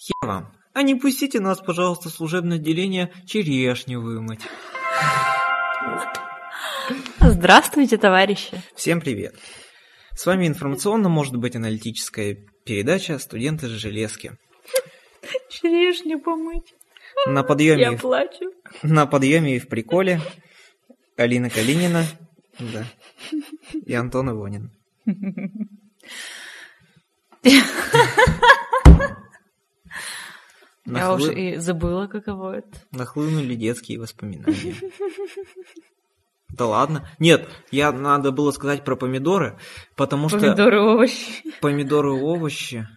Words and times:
Хер 0.00 0.26
вам. 0.26 0.52
А 0.72 0.82
не 0.82 0.94
пустите 0.94 1.40
нас, 1.40 1.60
пожалуйста, 1.60 2.08
в 2.08 2.12
служебное 2.12 2.56
отделение 2.56 3.12
черешню 3.26 4.00
вымыть. 4.00 4.40
Здравствуйте, 7.20 7.98
товарищи. 7.98 8.62
Всем 8.74 9.00
привет. 9.00 9.34
С 10.14 10.24
вами 10.24 10.46
информационно, 10.46 11.08
может 11.10 11.36
быть, 11.36 11.54
аналитическая 11.54 12.34
передача 12.64 13.18
«Студенты 13.18 13.68
железки». 13.68 14.38
Черешню 15.50 16.18
помыть. 16.20 16.74
На 17.26 17.42
подъеме, 17.42 17.82
Я 17.82 17.90
в- 17.92 18.00
плачу. 18.00 18.52
на 18.82 19.06
подъеме 19.06 19.56
и 19.56 19.58
в 19.58 19.68
приколе 19.68 20.20
Алина 21.18 21.50
Калинина 21.50 22.06
да, 22.58 22.84
и 23.84 23.92
Антон 23.92 24.30
Ивонин. 24.30 24.70
Я 30.98 31.12
уже 31.14 31.34
и 31.34 31.56
забыла, 31.56 32.06
каково 32.06 32.58
это. 32.58 32.78
Нахлынули 32.92 33.54
детские 33.54 33.98
воспоминания. 34.00 34.74
Да 36.50 36.66
ладно. 36.66 37.08
Нет, 37.18 37.48
я 37.70 37.92
надо 37.92 38.32
было 38.32 38.50
сказать 38.50 38.84
про 38.84 38.96
помидоры, 38.96 39.58
потому 39.96 40.28
что 40.28 40.40
Помидоры, 40.40 40.80
овощи. 40.80 41.42
помидоры 41.60 42.18
и 42.18 42.20
овощи. 42.20 42.88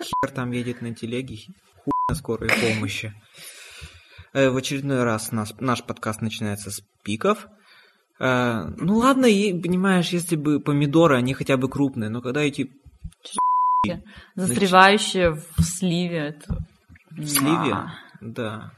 Хер 0.00 0.30
там 0.32 0.52
едет 0.52 0.80
на 0.80 0.94
телеге, 0.94 1.38
хуй 1.74 1.92
на 2.08 2.14
скорой 2.14 2.48
помощи. 2.50 3.12
Э, 4.32 4.50
В 4.50 4.56
очередной 4.56 5.02
раз 5.02 5.32
нас, 5.32 5.52
наш 5.58 5.82
подкаст 5.82 6.20
начинается 6.22 6.70
с 6.70 6.80
пиков. 7.02 7.48
Э, 8.20 8.66
Ну 8.76 8.98
ладно, 8.98 9.26
и, 9.26 9.60
понимаешь, 9.60 10.10
если 10.10 10.36
бы 10.36 10.60
помидоры, 10.60 11.16
они 11.16 11.34
хотя 11.34 11.56
бы 11.56 11.68
крупные, 11.68 12.10
но 12.10 12.22
когда 12.22 12.42
эти 12.42 12.70
Застревающие 14.34 15.30
в 15.32 15.62
сливе. 15.62 16.18
Это... 16.28 16.58
сливе, 17.16 17.72
А. 17.72 17.90
да, 18.20 18.72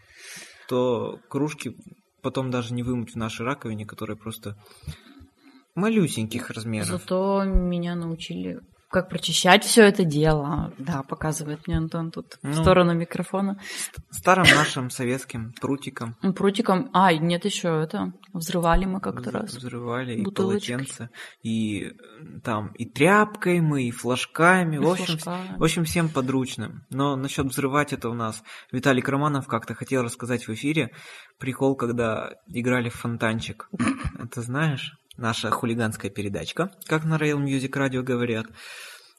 то 0.69 1.19
кружки 1.29 1.77
потом 2.23 2.51
даже 2.51 2.75
не 2.75 2.83
вымыть 2.83 3.15
в 3.15 3.17
нашей 3.17 3.47
раковине, 3.47 3.87
которая 3.87 4.17
просто 4.17 4.57
малюсеньких 5.75 6.51
размеров. 6.51 6.89
Зато 6.89 7.45
меня 7.45 7.95
научили, 7.95 8.61
как 8.91 9.09
прочищать 9.09 9.65
все 9.65 9.85
это 9.85 10.05
дело. 10.05 10.73
Да, 10.79 11.03
показывает 11.03 11.67
мне 11.67 11.77
Антон 11.79 12.11
тут 12.11 12.39
в 12.43 12.49
Ну. 12.49 12.55
сторону 12.55 12.93
микрофона. 12.95 13.59
Старым 14.11 14.45
нашим 14.55 14.91
советским 14.91 15.53
прутиком 15.61 16.17
Прутиком. 16.35 16.91
А, 16.93 17.13
нет, 17.13 17.45
еще 17.45 17.83
это. 17.83 18.13
Взрывали 18.33 18.85
мы 18.85 19.01
как-то 19.01 19.31
раз. 19.31 19.55
взрывали 19.55 20.15
и 20.21 20.25
полотенце, 20.25 21.11
и 21.43 21.85
э, 21.85 21.93
там 22.45 22.69
и 22.75 22.85
тряпкой 22.85 23.61
мы, 23.61 23.85
и 23.85 23.91
флажками, 23.91 24.79
в 24.79 24.83
И 24.83 24.87
общем, 24.91 25.19
флажками. 25.19 25.59
в 25.59 25.63
общем, 25.65 25.85
всем 25.85 26.09
подручным. 26.09 26.85
Но 26.91 27.17
насчет 27.17 27.47
взрывать 27.47 27.93
это 27.93 28.09
у 28.09 28.15
нас 28.15 28.43
Виталик 28.73 29.09
Романов 29.09 29.47
как-то 29.47 29.75
хотел 29.75 30.03
рассказать 30.03 30.47
в 30.49 30.55
эфире 30.55 30.91
прикол, 31.39 31.75
когда 31.77 32.35
играли 32.49 32.89
в 32.89 32.95
фонтанчик. 32.95 33.69
Это 34.19 34.43
знаешь? 34.43 34.97
Наша 35.21 35.51
хулиганская 35.51 36.11
передачка, 36.11 36.71
как 36.87 37.05
на 37.05 37.17
Rail 37.19 37.37
Music 37.45 37.71
Radio 37.73 38.01
говорят. 38.01 38.47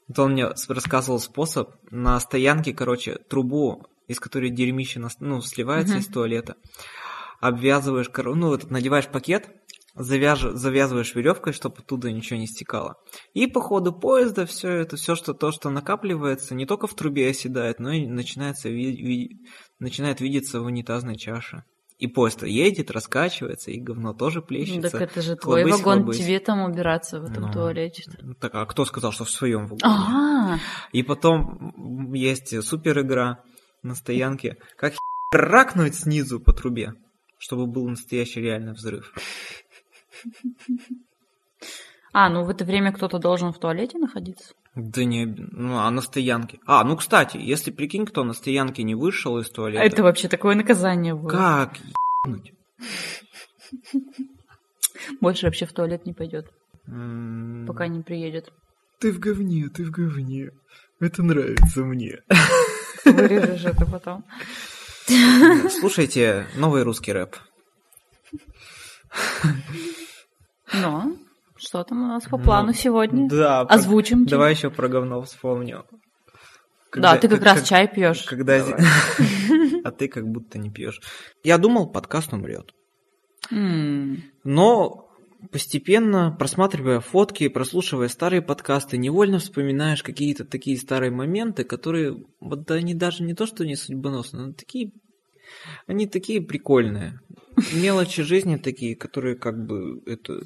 Вот 0.08 0.18
он 0.18 0.32
мне 0.34 0.48
рассказывал 0.68 1.20
способ 1.20 1.76
на 1.92 2.20
стоянке, 2.20 2.74
короче, 2.74 3.18
трубу, 3.30 3.86
из 4.08 4.20
которой 4.20 4.50
дерьмище 4.50 5.00
ну, 5.20 5.42
сливается 5.42 5.94
Мгм. 5.94 6.02
из 6.02 6.08
туалета, 6.08 6.56
обвязываешь, 7.40 8.10
ну, 8.16 8.48
вот, 8.48 8.72
надеваешь 8.72 9.10
пакет, 9.10 9.50
завяж- 9.96 10.54
завязываешь 10.54 11.14
веревкой, 11.14 11.54
чтобы 11.54 11.76
оттуда 11.78 12.12
ничего 12.12 12.40
не 12.40 12.48
стекало. 12.48 12.96
И 13.36 13.46
по 13.46 13.62
ходу 13.62 13.94
поезда 13.94 14.48
все 14.48 14.70
это, 14.70 14.96
все 14.98 15.16
что 15.16 15.36
то, 15.36 15.52
что 15.52 15.70
накапливается, 15.70 16.56
не 16.56 16.66
только 16.66 16.88
в 16.88 16.96
трубе 16.96 17.30
оседает, 17.30 17.80
но 17.80 17.92
и 17.92 18.08
начинается 18.08 18.70
ви- 18.70 18.96
ви- 18.96 19.38
начинает 19.78 20.20
видеться 20.20 20.62
в 20.62 20.66
унитазной 20.66 21.16
чаше. 21.16 21.64
И 22.02 22.08
поезд 22.08 22.42
едет, 22.42 22.90
раскачивается, 22.90 23.70
и 23.70 23.80
говно 23.80 24.14
тоже 24.14 24.40
Ну, 24.40 24.46
плещется. 24.48 24.90
так 24.90 25.02
это 25.04 25.22
же 25.22 25.36
твой 25.36 25.62
Хлобысь, 25.62 25.80
вагон, 25.80 25.98
хлобысь. 26.00 26.18
тебе 26.18 26.40
там 26.40 26.62
убираться 26.62 27.22
в 27.22 27.26
этом 27.26 27.44
Ну, 27.44 27.54
туалете. 27.54 28.04
Ну, 28.24 28.34
Так, 28.34 28.56
а 28.56 28.66
кто 28.66 28.86
сказал, 28.86 29.12
что 29.12 29.24
в 29.24 29.30
своем 29.30 29.68
вагоне? 29.68 29.82
Ага. 29.84 30.60
И 30.94 31.04
потом 31.04 32.12
есть 32.14 32.60
супер 32.64 33.02
игра 33.02 33.44
на 33.84 33.94
стоянке. 33.94 34.58
Как 34.78 34.94
ракнуть 35.32 35.94
снизу 35.94 36.40
по 36.40 36.54
трубе, 36.54 36.96
чтобы 37.38 37.68
был 37.68 37.88
настоящий 37.88 38.42
реальный 38.42 38.74
взрыв. 38.74 39.14
А, 42.14 42.30
ну 42.30 42.44
в 42.44 42.50
это 42.50 42.66
время 42.66 42.92
кто-то 42.92 43.20
должен 43.20 43.54
в 43.54 43.60
туалете 43.60 43.98
находиться? 44.00 44.54
Да 44.76 45.04
не, 45.04 45.26
ну 45.26 45.78
а 45.80 45.92
на 45.92 46.02
стоянке. 46.02 46.60
А, 46.66 46.84
ну 46.84 46.96
кстати, 46.96 47.38
если 47.38 47.72
прикинь, 47.72 48.06
кто 48.06 48.24
на 48.24 48.34
стоянке 48.34 48.84
не 48.84 48.96
вышел 48.96 49.38
из 49.38 49.50
туалета. 49.50 49.84
Это 49.84 50.04
вообще 50.04 50.30
такое 50.30 50.56
наказание 50.56 51.14
было. 51.14 51.30
Как 51.30 51.78
ебнуть? 52.26 52.54
Больше 55.20 55.46
вообще 55.46 55.66
в 55.66 55.74
туалет 55.74 56.06
не 56.06 56.14
пойдет, 56.14 56.52
пока 56.86 57.88
не 57.88 58.02
приедет. 58.02 58.54
Ты 59.00 59.12
в 59.12 59.20
говне, 59.20 59.68
ты 59.68 59.84
в 59.84 59.92
говне. 59.92 60.52
Это 61.00 61.24
нравится 61.24 61.84
мне. 61.84 62.20
Вырежешь 63.04 63.66
это 63.66 63.86
потом. 63.86 64.24
Слушайте 65.80 66.48
новый 66.56 66.84
русский 66.84 67.12
рэп. 67.12 67.36
Но 70.74 71.18
что 71.62 71.84
там 71.84 72.04
у 72.04 72.08
нас 72.08 72.24
по 72.24 72.38
плану 72.38 72.74
сегодня? 72.74 73.30
Да, 73.30 73.66
про- 73.66 73.76
Озвучим. 73.76 74.26
Давай 74.26 74.54
еще 74.54 74.72
про 74.72 74.88
говно 74.88 75.22
вспомню. 75.22 75.86
Да, 76.96 77.18
ты 77.18 77.30
как 77.30 77.44
раз 77.44 77.68
чай 77.68 77.88
пьешь. 77.88 78.24
Когда... 78.24 78.64
А 79.84 79.92
ты 79.92 80.08
как 80.08 80.28
будто 80.28 80.60
не 80.60 80.70
пьешь. 80.70 81.00
Я 81.44 81.58
думал, 81.58 81.92
подкаст 81.92 82.34
умрет. 82.34 82.72
Но 83.50 85.10
постепенно, 85.52 86.36
просматривая 86.38 87.00
фотки, 87.00 87.48
прослушивая 87.48 88.08
старые 88.10 88.42
подкасты, 88.42 88.98
невольно 88.98 89.40
вспоминаешь 89.40 90.04
какие-то 90.04 90.46
такие 90.46 90.78
старые 90.78 91.12
моменты, 91.12 91.64
которые, 91.64 92.24
вот 92.40 92.70
они 92.70 92.94
даже 92.94 93.24
не 93.24 93.34
то, 93.34 93.48
что 93.48 93.66
не 93.66 93.76
судьбоносные, 93.76 94.48
но 94.48 94.54
такие, 94.54 94.92
они 95.88 96.06
такие 96.06 96.42
прикольные. 96.42 97.20
Мелочи 97.74 98.24
жизни 98.24 98.58
такие, 98.58 98.96
которые 98.96 99.36
как 99.36 99.66
бы 99.66 100.02
это... 100.06 100.42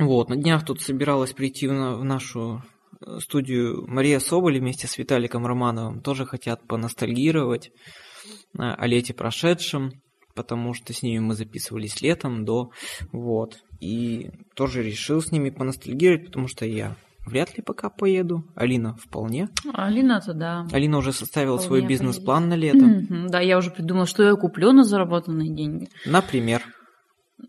Вот, 0.00 0.30
на 0.30 0.36
днях 0.36 0.64
тут 0.64 0.80
собиралась 0.80 1.32
прийти 1.32 1.68
в, 1.68 1.72
на- 1.72 1.96
в 1.96 2.04
нашу 2.04 2.62
э, 3.06 3.18
студию 3.20 3.84
Мария 3.86 4.18
Соболь 4.18 4.58
вместе 4.58 4.86
с 4.86 4.96
Виталиком 4.98 5.46
Романовым. 5.46 6.00
Тоже 6.00 6.24
хотят 6.24 6.66
поностальгировать 6.66 7.68
э, 7.68 8.62
о 8.62 8.86
лете 8.86 9.12
прошедшем, 9.12 9.92
потому 10.34 10.72
что 10.74 10.92
с 10.94 11.02
ними 11.02 11.18
мы 11.18 11.34
записывались 11.34 12.00
летом 12.00 12.44
до... 12.44 12.70
Вот. 13.12 13.58
И 13.80 14.30
тоже 14.54 14.82
решил 14.82 15.20
с 15.20 15.32
ними 15.32 15.50
поностальгировать, 15.50 16.26
потому 16.26 16.48
что 16.48 16.64
я 16.64 16.96
вряд 17.26 17.56
ли 17.56 17.62
пока 17.62 17.90
поеду. 17.90 18.44
Алина 18.54 18.94
вполне. 18.96 19.48
Алина-то 19.72 20.32
да. 20.32 20.66
Алина 20.72 20.98
уже 20.98 21.12
составила 21.12 21.58
свой 21.58 21.80
Вполне 21.80 21.88
бизнес-план 21.88 22.48
на 22.48 22.54
лето. 22.54 23.04
Да, 23.28 23.40
я 23.40 23.58
уже 23.58 23.70
придумала, 23.70 24.06
что 24.06 24.22
я 24.22 24.34
куплю 24.34 24.72
на 24.72 24.84
заработанные 24.84 25.54
деньги. 25.54 25.88
Например. 26.06 26.62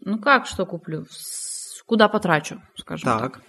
Ну 0.05 0.19
как, 0.19 0.47
что 0.47 0.65
куплю? 0.65 1.05
Куда 1.91 2.07
потрачу, 2.07 2.61
скажем 2.77 3.03
так. 3.03 3.33
Так, 3.33 3.43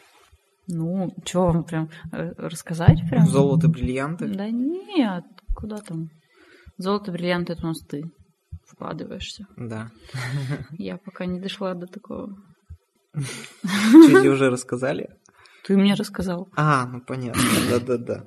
Ну, 0.67 1.15
что 1.25 1.47
вам 1.47 1.63
прям 1.63 1.91
э, 2.11 2.33
рассказать 2.39 2.99
прям? 3.09 3.25
золото, 3.29 3.69
бриллианты. 3.69 4.27
Да 4.27 4.51
нет, 4.51 5.23
куда 5.55 5.77
там? 5.77 6.09
Золото, 6.77 7.13
бриллианты, 7.13 7.53
это 7.53 7.63
у 7.63 7.69
нас 7.69 7.79
ты 7.89 8.03
вкладываешься. 8.67 9.47
Да. 9.57 9.93
Я 10.73 10.97
пока 10.97 11.25
не 11.25 11.39
дошла 11.39 11.75
до 11.75 11.87
такого. 11.87 12.37
Чуть 13.15 14.27
уже 14.27 14.51
рассказали? 14.51 15.11
Ты 15.65 15.77
мне 15.77 15.95
рассказал. 15.95 16.49
А, 16.57 16.87
ну 16.87 17.01
понятно. 17.01 17.43
Да-да-да. 17.71 18.25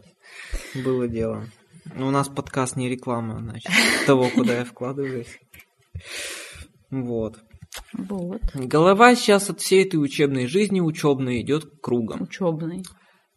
Было 0.82 1.10
дело. 1.10 1.48
Ну, 1.94 2.08
у 2.08 2.12
нас 2.12 2.30
подкаст 2.30 2.78
не 2.78 2.88
реклама, 2.88 3.40
значит, 3.40 3.70
того, 4.08 4.30
куда 4.34 4.60
я 4.60 4.64
вкладываюсь. 4.64 5.38
Вот. 6.90 7.38
Вот. 7.94 8.42
Голова 8.54 9.16
сейчас 9.16 9.50
от 9.50 9.60
всей 9.62 9.84
этой 9.84 9.98
учебной 9.98 10.48
жизни 10.48 10.80
учебной 10.80 11.42
идет 11.42 11.66
кругом. 11.82 12.22
Учебный. 12.22 12.84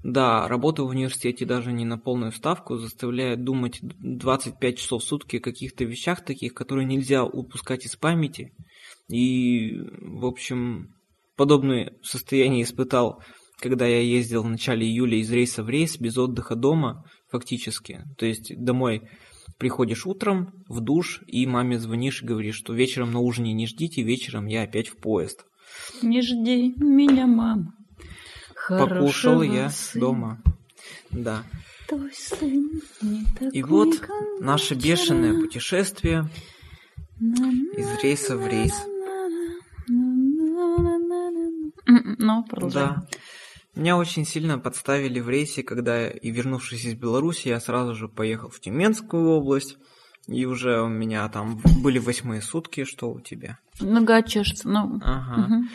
Да, 0.04 0.46
работа 0.46 0.84
в 0.84 0.88
университете 0.88 1.44
даже 1.44 1.72
не 1.72 1.84
на 1.84 1.98
полную 1.98 2.30
ставку 2.30 2.76
заставляет 2.76 3.42
думать 3.42 3.80
25 3.82 4.78
часов 4.78 5.02
в 5.02 5.06
сутки 5.06 5.36
о 5.36 5.40
каких-то 5.40 5.84
вещах 5.84 6.24
таких, 6.24 6.54
которые 6.54 6.86
нельзя 6.86 7.24
упускать 7.24 7.84
из 7.84 7.96
памяти. 7.96 8.52
И, 9.10 9.72
в 10.00 10.24
общем, 10.24 10.94
подобное 11.36 11.94
состояние 12.02 12.62
испытал, 12.62 13.22
когда 13.58 13.86
я 13.86 14.00
ездил 14.00 14.44
в 14.44 14.48
начале 14.48 14.86
июля 14.86 15.18
из 15.18 15.32
рейса 15.32 15.64
в 15.64 15.68
рейс 15.68 15.98
без 15.98 16.16
отдыха 16.16 16.54
дома, 16.54 17.04
фактически. 17.28 18.04
То 18.18 18.26
есть 18.26 18.52
домой 18.56 19.02
приходишь 19.58 20.06
утром 20.06 20.52
в 20.68 20.80
душ 20.80 21.20
и 21.26 21.46
маме 21.46 21.78
звонишь 21.78 22.22
и 22.22 22.26
говоришь, 22.26 22.56
что 22.56 22.72
вечером 22.74 23.12
на 23.12 23.20
ужине 23.20 23.52
не 23.52 23.66
ждите, 23.66 24.02
вечером 24.02 24.46
я 24.46 24.62
опять 24.62 24.88
в 24.88 24.96
поезд. 24.96 25.44
Не 26.02 26.22
жди 26.22 26.74
меня, 26.76 27.26
мама. 27.26 27.74
Покушал 28.68 29.42
я 29.42 29.70
сына. 29.70 30.00
дома. 30.00 30.42
Да. 31.10 31.42
твой 31.88 32.12
сын 32.12 32.80
не 33.02 33.22
И 33.22 33.62
такой, 33.62 33.62
вот 33.62 33.98
как 33.98 34.10
наше 34.40 34.74
вчера. 34.74 34.80
бешеное 34.92 35.34
путешествие 35.40 36.28
из 37.20 38.02
рейса 38.02 38.36
в 38.36 38.46
рейс. 38.46 38.74
М, 39.88 41.72
Ну, 42.18 42.44
продолжай. 42.44 42.88
Да. 42.88 43.06
Меня 43.78 43.96
очень 43.96 44.24
сильно 44.24 44.58
подставили 44.58 45.20
в 45.20 45.28
рейсе, 45.28 45.62
когда, 45.62 46.08
и 46.08 46.32
вернувшись 46.32 46.84
из 46.84 46.94
Беларуси, 46.96 47.46
я 47.46 47.60
сразу 47.60 47.94
же 47.94 48.08
поехал 48.08 48.50
в 48.50 48.58
Тюменскую 48.58 49.28
область. 49.28 49.76
И 50.26 50.44
уже 50.46 50.82
у 50.82 50.88
меня 50.88 51.28
там 51.28 51.60
были 51.80 52.00
восьмые 52.00 52.42
сутки, 52.42 52.82
что 52.82 53.08
у 53.08 53.20
тебя. 53.20 53.58
Нога 53.80 54.22
чешется, 54.22 54.68
ну... 54.68 54.98
Ага. 55.00 55.68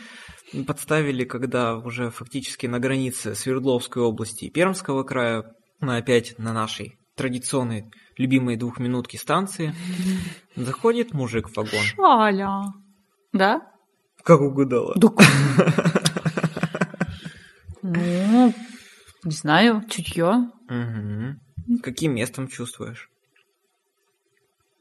мгм. 0.52 0.66
Подставили, 0.66 1.24
когда 1.24 1.78
уже 1.78 2.12
фактически 2.12 2.68
на 2.68 2.80
границе 2.80 3.36
Свердловской 3.36 4.04
области 4.04 4.46
и 4.46 4.52
Пермского 4.52 5.04
края, 5.04 5.46
мы 5.80 5.96
опять 5.96 6.38
на 6.38 6.52
нашей 6.52 6.98
традиционной 7.16 7.86
любимой 8.18 8.58
двухминутки 8.58 9.16
станции, 9.16 9.74
заходит 10.58 11.14
мужик 11.14 11.48
в 11.48 11.56
вагон. 11.56 11.80
Шаля. 11.80 12.64
Да? 13.32 13.62
Как 14.24 14.42
угадала. 14.42 14.94
Ну, 17.84 18.54
не 19.26 19.32
знаю, 19.32 19.84
чутье. 19.90 20.50
Мгм. 20.70 21.40
Каким 21.82 22.16
местом 22.16 22.48
чувствуешь? 22.48 23.10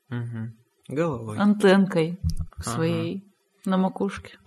Мгм. 0.08 0.56
Головой. 0.88 1.38
Антенкой 1.38 2.18
Ага. 2.58 2.70
своей 2.70 3.24
на 3.64 3.76
макушке. 3.76 4.38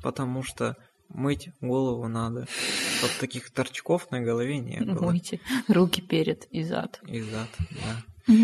Потому 0.00 0.42
что 0.44 0.76
мыть 1.08 1.50
голову 1.60 2.06
надо. 2.08 2.46
Чтоб 2.98 3.10
таких 3.18 3.50
торчков 3.50 4.10
на 4.12 4.20
голове 4.20 4.58
не 4.58 4.80
было. 4.80 5.02
Мойте 5.02 5.40
руки 5.66 6.00
перед 6.00 6.46
и 6.52 6.62
зад. 6.62 7.00
И 7.06 7.20
зад, 7.20 7.48
да. 7.70 8.34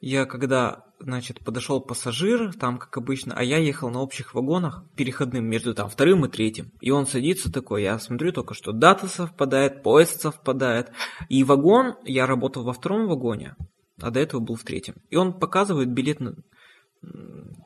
Я 0.00 0.26
когда, 0.26 0.84
значит, 0.98 1.44
подошел 1.44 1.80
пассажир, 1.80 2.54
там, 2.54 2.78
как 2.78 2.96
обычно, 2.96 3.34
а 3.34 3.42
я 3.42 3.58
ехал 3.58 3.90
на 3.90 4.00
общих 4.00 4.34
вагонах, 4.34 4.84
переходным 4.96 5.44
между 5.44 5.74
там 5.74 5.88
вторым 5.88 6.24
и 6.24 6.28
третьим. 6.28 6.72
И 6.80 6.90
он 6.90 7.06
садится 7.06 7.52
такой, 7.52 7.82
я 7.82 7.98
смотрю 7.98 8.32
только, 8.32 8.54
что 8.54 8.72
дата 8.72 9.06
совпадает, 9.06 9.82
поезд 9.82 10.20
совпадает. 10.20 10.92
И 11.28 11.44
вагон, 11.44 11.96
я 12.04 12.26
работал 12.26 12.64
во 12.64 12.72
втором 12.72 13.06
вагоне, 13.08 13.56
а 14.00 14.10
до 14.10 14.20
этого 14.20 14.40
был 14.40 14.56
в 14.56 14.64
третьем. 14.64 14.96
И 15.10 15.16
он 15.16 15.38
показывает 15.38 15.90
билет 15.90 16.20
на... 16.20 16.34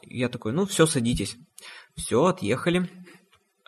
Я 0.03 0.29
такой, 0.29 0.53
ну 0.53 0.67
все, 0.67 0.87
садитесь. 0.87 1.37
Все, 1.95 2.25
отъехали. 2.25 2.91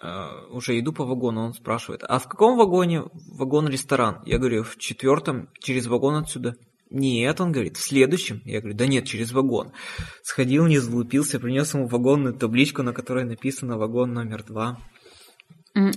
Э, 0.03 0.47
Уже 0.51 0.79
иду 0.79 0.93
по 0.93 1.05
вагону, 1.05 1.43
он 1.43 1.55
спрашивает, 1.55 2.03
а 2.07 2.19
в 2.19 2.29
каком 2.29 2.59
вагоне 2.59 3.05
вагон-ресторан? 3.13 4.23
Я 4.27 4.39
говорю, 4.39 4.65
в 4.65 4.77
четвертом, 4.77 5.49
через 5.61 5.87
вагон 5.87 6.17
отсюда. 6.17 6.57
Нет, 6.95 7.41
он 7.41 7.53
говорит, 7.53 7.79
в 7.79 7.83
следующем. 7.83 8.43
Я 8.45 8.61
говорю, 8.61 8.77
да 8.77 8.87
нет, 8.87 9.07
через 9.07 9.33
вагон. 9.33 9.73
Сходил, 10.23 10.67
не 10.67 10.79
залупился, 10.79 11.41
принес 11.41 11.73
ему 11.73 11.87
вагонную 11.87 12.35
табличку, 12.35 12.83
на 12.83 12.93
которой 12.93 13.25
написано 13.25 13.79
вагон 13.79 14.13
номер 14.13 14.45
два. 14.45 14.79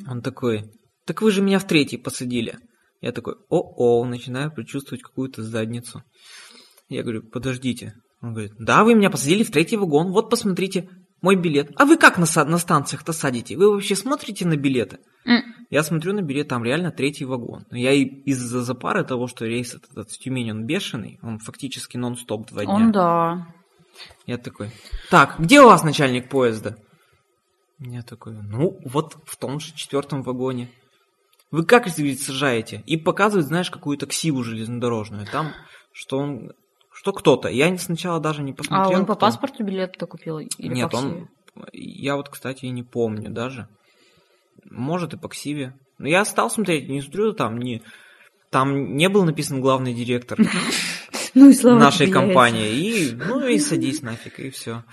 Он 0.08 0.22
такой, 0.22 0.72
так 1.06 1.22
вы 1.22 1.32
же 1.32 1.42
меня 1.42 1.60
в 1.60 1.68
третий 1.68 1.98
посадили. 1.98 2.60
Я 3.02 3.12
такой, 3.12 3.36
о-о, 3.50 4.06
начинаю 4.06 4.54
предчувствовать 4.54 5.04
какую-то 5.04 5.44
задницу. 5.44 6.02
Я 6.88 7.04
говорю, 7.04 7.24
подождите. 7.24 7.94
Он 8.22 8.32
говорит, 8.32 8.54
да, 8.58 8.86
вы 8.86 8.96
меня 8.96 9.10
посадили 9.10 9.44
в 9.44 9.52
третий 9.52 9.76
вагон, 9.76 10.14
вот 10.14 10.30
посмотрите, 10.30 10.90
мой 11.22 11.36
билет. 11.36 11.72
А 11.76 11.86
вы 11.86 11.98
как 11.98 12.18
на, 12.18 12.26
на 12.46 12.58
станциях-то 12.58 13.12
садите? 13.12 13.58
Вы 13.58 13.70
вообще 13.70 13.96
смотрите 13.96 14.48
на 14.48 14.56
билеты? 14.56 15.00
Я 15.70 15.84
смотрю 15.84 16.14
на 16.14 16.22
билет, 16.22 16.48
там 16.48 16.64
реально 16.64 16.92
третий 16.92 17.26
вагон. 17.26 17.66
Но 17.72 17.78
я 17.78 17.92
и 17.92 18.04
из-за 18.04 18.62
запары 18.62 19.04
того, 19.04 19.28
что 19.28 19.46
рейс 19.46 19.74
этот, 19.74 19.92
этот 19.92 20.12
в 20.12 20.20
Тюмень, 20.20 20.52
он 20.52 20.66
бешеный, 20.66 21.20
он 21.22 21.40
фактически 21.40 21.98
нон-стоп 21.98 22.48
два 22.48 22.66
дня. 22.66 22.74
Он 22.74 22.92
да. 22.92 23.48
Я 24.26 24.38
такой, 24.38 24.72
так, 25.10 25.36
где 25.40 25.62
у 25.62 25.66
вас 25.66 25.84
начальник 25.84 26.30
поезда? 26.30 26.78
Я 27.80 28.04
такой, 28.04 28.34
ну, 28.34 28.80
вот 28.86 29.18
в 29.26 29.38
том 29.38 29.60
же 29.60 29.74
четвертом 29.74 30.22
вагоне. 30.22 30.70
Вы 31.52 31.66
как 31.66 31.86
говорит, 31.86 32.22
сажаете? 32.22 32.84
И 32.86 32.98
показывает, 32.98 33.48
знаешь, 33.48 33.70
какую-то 33.72 34.08
ксиву 34.08 34.44
железнодорожную. 34.44 35.26
Там, 35.26 35.54
что 35.92 36.18
он, 36.18 36.52
что 36.92 37.14
кто-то. 37.14 37.48
Я 37.50 37.78
сначала 37.78 38.20
даже 38.20 38.44
не 38.44 38.52
А 38.52 38.56
посмотрел. 38.56 39.00
он 39.00 39.06
по 39.06 39.16
кто. 39.16 39.22
паспорту 39.26 39.64
билет-то 39.64 40.06
купил? 40.08 40.40
Или 40.40 40.74
Нет, 40.74 40.94
он, 40.94 41.30
я 41.72 42.16
вот, 42.18 42.30
кстати, 42.30 42.66
и 42.66 42.70
не 42.70 42.84
помню 42.84 43.30
даже. 43.30 43.70
Может 44.64 45.14
и 45.14 45.18
по 45.18 45.28
ксиве. 45.28 45.78
Но 45.98 46.08
я 46.08 46.26
стал 46.26 46.50
смотреть, 46.50 46.90
не 46.90 47.02
смотрю, 47.02 47.34
там 47.34 47.58
не, 47.58 47.82
там 48.50 48.96
не 48.96 49.10
был 49.10 49.24
написан 49.26 49.62
главный 49.62 49.94
директор 49.94 50.40
Ну 51.36 51.50
и 51.50 51.54
слава 51.54 51.78
нашей 51.78 52.10
компании. 52.10 52.72
И, 52.74 53.12
ну 53.12 53.46
и 53.46 53.60
садись 53.60 54.02
нафиг, 54.02 54.40
и 54.40 54.50
все. 54.50 54.86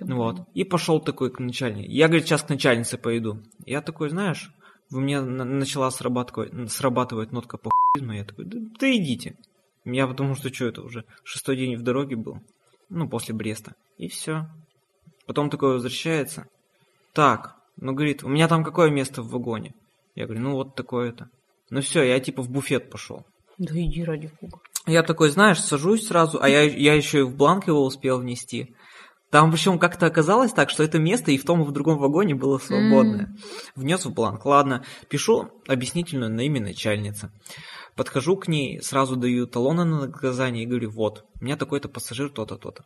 Вот. 0.00 0.48
И 0.54 0.64
пошел 0.64 0.98
такой 0.98 1.30
к 1.30 1.38
начальнице. 1.38 1.90
Я, 1.90 2.08
говорит, 2.08 2.26
сейчас 2.26 2.42
к 2.42 2.48
начальнице 2.48 2.96
пойду. 2.96 3.42
Я 3.66 3.82
такой, 3.82 4.08
знаешь, 4.08 4.50
у 4.90 4.98
меня 4.98 5.20
на- 5.20 5.44
начала 5.44 5.90
срабатывать, 5.90 6.72
срабатывать 6.72 7.32
нотка 7.32 7.58
похуизма. 7.58 8.16
Я 8.16 8.24
такой, 8.24 8.46
да, 8.46 8.58
да 8.80 8.96
идите. 8.96 9.36
Я 9.84 10.06
потому 10.06 10.34
что, 10.36 10.52
что 10.52 10.66
это 10.66 10.80
уже? 10.80 11.04
Шестой 11.22 11.56
день 11.56 11.76
в 11.76 11.82
дороге 11.82 12.16
был. 12.16 12.38
Ну, 12.88 13.06
после 13.06 13.34
Бреста. 13.34 13.74
И 13.98 14.08
все. 14.08 14.48
Потом 15.26 15.50
такой 15.50 15.74
возвращается. 15.74 16.46
Так, 17.12 17.56
ну, 17.76 17.92
говорит, 17.92 18.22
у 18.24 18.28
меня 18.28 18.48
там 18.48 18.64
какое 18.64 18.90
место 18.90 19.22
в 19.22 19.30
вагоне? 19.30 19.74
Я 20.14 20.26
говорю, 20.26 20.42
ну, 20.42 20.52
вот 20.52 20.74
такое-то. 20.74 21.28
Ну, 21.70 21.80
все, 21.80 22.02
я 22.02 22.18
типа 22.20 22.42
в 22.42 22.50
буфет 22.50 22.90
пошел. 22.90 23.24
Да 23.58 23.74
иди 23.74 24.02
ради 24.02 24.30
бога. 24.40 24.58
Я 24.86 25.02
такой, 25.02 25.30
знаешь, 25.30 25.60
сажусь 25.60 26.06
сразу, 26.06 26.40
а 26.40 26.48
я, 26.48 26.62
я 26.62 26.94
еще 26.94 27.20
и 27.20 27.22
в 27.22 27.36
бланк 27.36 27.68
его 27.68 27.84
успел 27.84 28.18
внести. 28.18 28.74
Там 29.30 29.52
причем 29.52 29.78
как-то 29.78 30.06
оказалось 30.06 30.52
так, 30.52 30.70
что 30.70 30.82
это 30.82 30.98
место 30.98 31.30
и 31.30 31.38
в 31.38 31.44
том, 31.44 31.62
и 31.62 31.64
в 31.64 31.70
другом 31.70 31.98
вагоне 31.98 32.34
было 32.34 32.58
свободное. 32.58 33.36
Внес 33.76 34.04
в 34.04 34.12
бланк. 34.12 34.44
Ладно, 34.44 34.84
пишу 35.08 35.50
объяснительную 35.68 36.32
на 36.32 36.40
имя 36.40 36.60
начальницы. 36.60 37.30
Подхожу 37.94 38.36
к 38.36 38.48
ней, 38.48 38.82
сразу 38.82 39.14
даю 39.14 39.46
талоны 39.46 39.84
на 39.84 40.06
наказание 40.06 40.64
и 40.64 40.66
говорю, 40.66 40.90
вот, 40.90 41.24
у 41.40 41.44
меня 41.44 41.56
такой-то 41.56 41.88
пассажир 41.88 42.30
то-то, 42.30 42.56
то-то. 42.56 42.84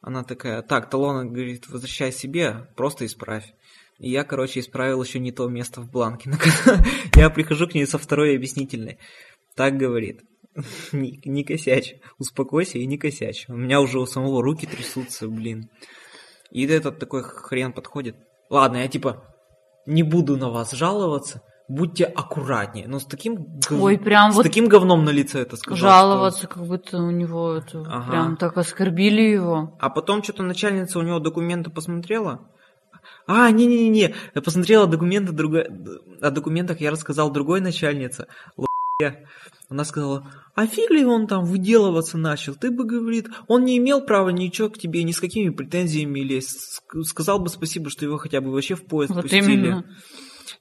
Она 0.00 0.24
такая, 0.24 0.62
так, 0.62 0.90
талоны, 0.90 1.26
говорит, 1.26 1.68
возвращай 1.68 2.12
себе, 2.12 2.68
просто 2.76 3.06
исправь. 3.06 3.52
И 3.98 4.10
я, 4.10 4.24
короче, 4.24 4.60
исправил 4.60 5.02
еще 5.02 5.18
не 5.18 5.32
то 5.32 5.48
место 5.48 5.80
в 5.80 5.90
бланке. 5.90 6.30
Я 7.16 7.30
прихожу 7.30 7.66
к 7.66 7.74
ней 7.74 7.86
со 7.86 7.98
второй 7.98 8.36
объяснительной. 8.36 8.98
Так 9.56 9.76
говорит. 9.76 10.22
Не, 10.92 11.20
не 11.24 11.44
косячь. 11.44 11.94
Успокойся 12.18 12.78
и 12.78 12.86
не 12.86 12.96
косячь. 12.96 13.46
У 13.48 13.56
меня 13.56 13.80
уже 13.80 13.98
у 13.98 14.06
самого 14.06 14.42
руки 14.42 14.66
трясутся, 14.66 15.28
блин. 15.28 15.68
И 16.50 16.64
этот 16.66 16.98
такой 16.98 17.22
хрен 17.22 17.72
подходит. 17.72 18.16
Ладно, 18.50 18.78
я 18.78 18.88
типа 18.88 19.24
не 19.86 20.02
буду 20.02 20.36
на 20.36 20.48
вас 20.50 20.72
жаловаться. 20.72 21.42
Будьте 21.68 22.04
аккуратнее. 22.04 22.88
Но 22.88 22.98
с 22.98 23.04
таким, 23.04 23.60
Ой, 23.70 23.98
прям 23.98 24.32
с 24.32 24.36
вот 24.36 24.44
таким 24.44 24.68
говном 24.68 25.04
на 25.04 25.10
лице 25.10 25.40
это 25.40 25.56
сказал. 25.56 25.76
жаловаться, 25.76 26.46
как 26.46 26.64
будто 26.64 26.96
у 26.98 27.10
него 27.10 27.52
это 27.54 27.80
Ага. 27.86 28.10
прям 28.10 28.36
так 28.36 28.56
оскорбили 28.56 29.20
его. 29.20 29.76
А 29.78 29.90
потом 29.90 30.22
что-то 30.22 30.42
начальница 30.44 30.98
у 30.98 31.02
него 31.02 31.18
документы 31.18 31.70
посмотрела. 31.70 32.48
А, 33.28 33.50
не-не-не, 33.50 34.14
я 34.34 34.42
посмотрела 34.42 34.86
документы 34.86 35.32
другой... 35.32 35.66
О 36.20 36.30
документах 36.30 36.80
я 36.80 36.90
рассказал 36.90 37.30
другой 37.30 37.60
начальнице. 37.60 38.26
Она 39.68 39.84
сказала, 39.84 40.32
а 40.54 40.66
фиг 40.66 40.90
ли 40.90 41.04
он 41.04 41.26
там 41.26 41.44
выделываться 41.44 42.16
начал? 42.16 42.54
Ты 42.54 42.70
бы, 42.70 42.84
говорит, 42.84 43.28
он 43.46 43.64
не 43.64 43.76
имел 43.76 44.00
права 44.00 44.30
ничего 44.30 44.70
к 44.70 44.78
тебе, 44.78 45.04
ни 45.04 45.12
с 45.12 45.20
какими 45.20 45.50
претензиями 45.50 46.20
лезть. 46.20 46.80
Ск- 46.80 47.02
Сказал 47.04 47.38
бы 47.38 47.48
спасибо, 47.50 47.90
что 47.90 48.04
его 48.06 48.16
хотя 48.16 48.40
бы 48.40 48.50
вообще 48.50 48.74
в 48.74 48.84
поезд 48.86 49.12
Вот 49.14 49.22
пустили. 49.22 49.44
именно. 49.44 49.84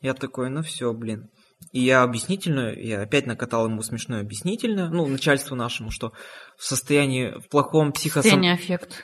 Я 0.01 0.13
такой, 0.13 0.49
ну 0.49 0.61
все, 0.61 0.93
блин. 0.93 1.29
И 1.71 1.81
я 1.81 2.03
объяснительную, 2.03 2.81
я 2.81 3.01
опять 3.01 3.25
накатал 3.25 3.65
ему 3.67 3.81
смешную 3.81 4.21
объяснительную, 4.21 4.89
ну, 4.89 5.05
начальству 5.07 5.55
нашему, 5.55 5.91
что 5.91 6.13
в 6.55 6.63
состоянии, 6.63 7.39
в 7.39 7.49
плохом 7.49 7.91
психосом... 7.91 8.31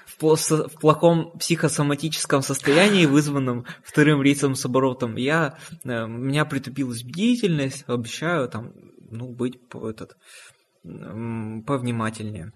В, 0.05 0.21
пло- 0.21 0.69
в 0.69 0.79
плохом 0.79 1.37
психосоматическом 1.37 2.41
состоянии, 2.41 3.05
вызванном 3.05 3.65
вторым 3.83 4.21
рейсом 4.21 4.55
с 4.55 4.65
оборотом, 4.65 5.17
я, 5.17 5.57
э, 5.83 6.07
меня 6.07 6.45
притупилась 6.45 7.03
бдительность, 7.03 7.83
обещаю 7.87 8.47
там, 8.47 8.71
ну, 9.09 9.27
быть 9.27 9.59
по, 9.67 9.89
этот, 9.89 10.15
повнимательнее. 10.83 12.53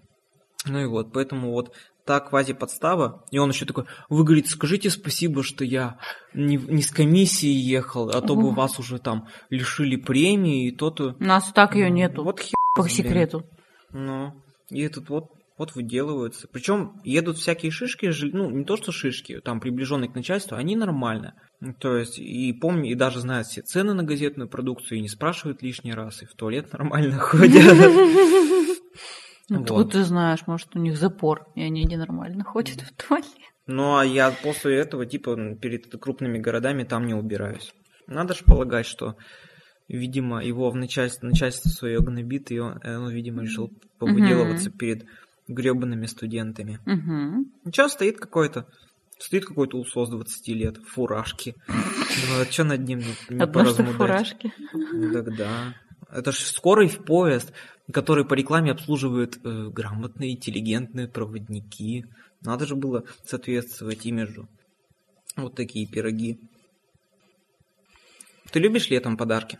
Ну 0.66 0.80
и 0.80 0.86
вот, 0.86 1.12
поэтому 1.12 1.52
вот 1.52 1.74
та 2.08 2.20
квази-подстава, 2.20 3.26
и 3.30 3.36
он 3.36 3.50
еще 3.50 3.66
такой, 3.66 3.84
вы, 4.08 4.24
говорит, 4.24 4.48
скажите 4.48 4.88
спасибо, 4.88 5.42
что 5.42 5.62
я 5.62 5.98
не, 6.32 6.56
не 6.56 6.80
с 6.80 6.90
комиссии 6.90 7.50
ехал, 7.50 8.08
а 8.08 8.22
то 8.22 8.34
бы 8.34 8.50
вас 8.50 8.78
уже 8.78 8.98
там 8.98 9.28
лишили 9.50 9.96
премии, 9.96 10.68
и 10.68 10.70
то-то... 10.70 11.16
У 11.20 11.24
нас 11.24 11.52
так 11.52 11.76
ее 11.76 11.90
нету. 11.90 12.24
Вот 12.24 12.40
хер, 12.40 12.54
по 12.74 12.88
секрету. 12.88 13.44
Ну, 13.92 14.32
и 14.70 14.80
этот 14.80 15.10
вот, 15.10 15.24
вот 15.58 15.74
выделываются. 15.74 16.48
Причем 16.50 16.98
едут 17.04 17.36
всякие 17.36 17.70
шишки, 17.70 18.10
ну, 18.32 18.48
не 18.48 18.64
то 18.64 18.78
что 18.78 18.90
шишки, 18.90 19.40
там 19.40 19.60
приближенные 19.60 20.10
к 20.10 20.14
начальству, 20.14 20.56
они 20.56 20.76
нормально. 20.76 21.34
То 21.78 21.94
есть, 21.94 22.18
и 22.18 22.54
помню, 22.54 22.90
и 22.90 22.94
даже 22.94 23.20
знают 23.20 23.48
все 23.48 23.60
цены 23.60 23.92
на 23.92 24.02
газетную 24.02 24.48
продукцию, 24.48 24.96
и 24.96 25.02
не 25.02 25.08
спрашивают 25.08 25.60
лишний 25.60 25.92
раз, 25.92 26.22
и 26.22 26.24
в 26.24 26.32
туалет 26.32 26.72
нормально 26.72 27.18
ходят. 27.18 27.76
Ну, 29.48 29.60
Вот. 29.60 29.68
тут 29.68 29.92
ты 29.92 30.04
знаешь, 30.04 30.40
может, 30.46 30.74
у 30.76 30.78
них 30.78 30.96
запор, 30.98 31.46
и 31.54 31.62
они 31.62 31.84
ненормально 31.84 32.44
ходят 32.44 32.80
в 32.82 32.94
туалет. 32.94 33.26
Ну, 33.66 33.96
а 33.96 34.04
я 34.04 34.30
после 34.30 34.76
этого, 34.76 35.06
типа, 35.06 35.36
перед 35.60 35.90
крупными 36.00 36.38
городами 36.38 36.84
там 36.84 37.06
не 37.06 37.14
убираюсь. 37.14 37.72
Надо 38.06 38.34
же 38.34 38.44
полагать, 38.44 38.86
что, 38.86 39.16
видимо, 39.88 40.42
его 40.42 40.70
в 40.70 40.76
начальство, 40.76 41.26
начальство 41.26 41.68
свое 41.68 42.00
гнобит, 42.00 42.50
и 42.50 42.58
он, 42.58 42.80
он, 42.84 43.10
видимо, 43.10 43.42
решил 43.42 43.70
побуделываться 43.98 44.70
перед 44.70 45.04
гребаными 45.48 46.06
студентами. 46.06 46.78
Угу. 46.86 47.70
Сейчас 47.70 47.92
стоит 47.92 48.18
какой-то, 48.18 48.66
стоит 49.18 49.44
какой-то 49.46 49.78
усос 49.78 50.10
20 50.10 50.48
лет 50.48 50.76
в 50.78 50.84
фуражке. 50.84 51.54
Думаю, 51.66 52.42
а 52.48 52.50
что 52.52 52.64
над 52.64 52.80
ним 52.86 52.98
не, 53.00 53.36
не 53.36 53.40
Одно 53.42 53.52
поразмудать? 53.52 53.96
фуражке. 53.96 54.52
Тогда. 55.12 55.74
Это 56.10 56.32
же 56.32 56.40
скорый 56.40 56.88
в 56.88 57.04
поезд, 57.04 57.52
который 57.92 58.24
по 58.24 58.34
рекламе 58.34 58.72
обслуживает 58.72 59.38
э, 59.44 59.68
грамотные, 59.68 60.32
интеллигентные 60.32 61.08
проводники. 61.08 62.04
Надо 62.42 62.66
же 62.66 62.76
было 62.76 63.04
соответствовать 63.24 64.06
имиджу. 64.06 64.48
Вот 65.36 65.54
такие 65.54 65.86
пироги. 65.86 66.38
Ты 68.50 68.60
любишь 68.60 68.90
летом 68.90 69.16
подарки? 69.16 69.58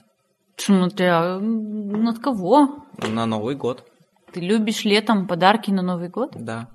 Смотря 0.56 1.36
от 1.36 2.18
кого? 2.18 2.86
На 2.98 3.26
Новый 3.26 3.54
год, 3.54 3.86
Ты 4.32 4.40
любишь 4.40 4.84
летом 4.84 5.26
подарки 5.28 5.70
на 5.70 5.82
Новый 5.82 6.08
год? 6.08 6.32
да. 6.34 6.68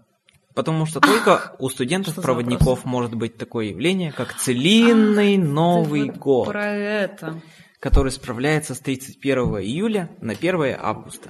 Потому 0.55 0.85
что 0.85 0.99
только 0.99 1.55
у 1.57 1.67
Что 1.67 1.69
за 1.69 1.73
студентов-проводников 1.73 2.85
может 2.85 3.15
быть 3.15 3.37
такое 3.37 3.65
явление, 3.69 4.11
как 4.11 4.35
целинный 4.37 5.37
Новый 5.37 6.05
Ты 6.05 6.11
вот 6.11 6.17
год, 6.19 6.47
Про 6.49 6.65
это. 6.75 7.41
который 7.79 8.11
справляется 8.11 8.75
с 8.75 8.79
31 8.79 9.39
июля 9.63 10.11
на 10.21 10.33
1 10.33 10.75
августа. 10.79 11.29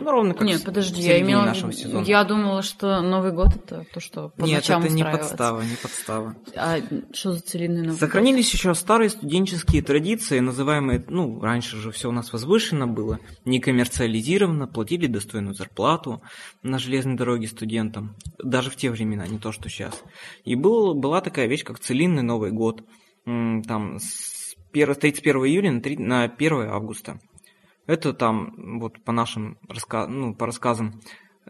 Ну, 0.00 0.10
ровно 0.10 0.34
как 0.34 0.46
Нет, 0.46 0.64
подожди, 0.64 1.02
я 1.02 1.20
имела 1.20 1.42
в 1.42 1.46
нашего 1.46 1.72
сезона. 1.72 2.04
Я 2.04 2.24
думала, 2.24 2.62
что 2.62 3.00
Новый 3.00 3.32
год 3.32 3.54
это 3.54 3.84
то, 3.92 4.00
что 4.00 4.30
по 4.30 4.44
Нет, 4.44 4.56
ночам 4.56 4.82
это 4.82 4.92
не 4.92 5.04
подстава, 5.04 5.62
не 5.62 5.76
подстава. 5.76 6.36
А 6.56 6.78
что 7.12 7.32
за 7.32 7.40
целинный 7.40 7.82
Новый 7.82 7.98
Сохранились 7.98 8.52
еще 8.52 8.74
старые 8.74 9.10
студенческие 9.10 9.82
традиции, 9.82 10.38
называемые, 10.40 11.04
ну, 11.08 11.40
раньше 11.40 11.76
же 11.76 11.90
все 11.92 12.08
у 12.08 12.12
нас 12.12 12.32
возвышенно 12.32 12.86
было, 12.86 13.18
не 13.44 13.60
коммерциализировано, 13.60 14.66
платили 14.66 15.06
достойную 15.06 15.54
зарплату 15.54 16.22
на 16.62 16.78
железной 16.78 17.16
дороге 17.16 17.48
студентам, 17.48 18.16
даже 18.42 18.70
в 18.70 18.76
те 18.76 18.90
времена, 18.90 19.26
не 19.26 19.38
то 19.38 19.52
что 19.52 19.68
сейчас. 19.68 20.02
И 20.44 20.54
был, 20.54 20.94
была 20.94 21.20
такая 21.20 21.46
вещь, 21.46 21.64
как 21.64 21.78
целинный 21.78 22.22
Новый 22.22 22.50
год, 22.50 22.82
там, 23.24 23.98
с 23.98 24.54
1 24.72 24.94
31 24.94 25.36
июля 25.46 25.72
на, 25.72 25.80
3 25.80 25.96
на 25.98 26.22
1 26.24 26.52
августа. 26.68 27.20
Это 27.90 28.12
там, 28.12 28.78
вот 28.78 29.02
по 29.02 29.10
нашим 29.10 29.58
раска... 29.68 30.06
ну, 30.06 30.32
по 30.32 30.46
рассказам, 30.46 31.00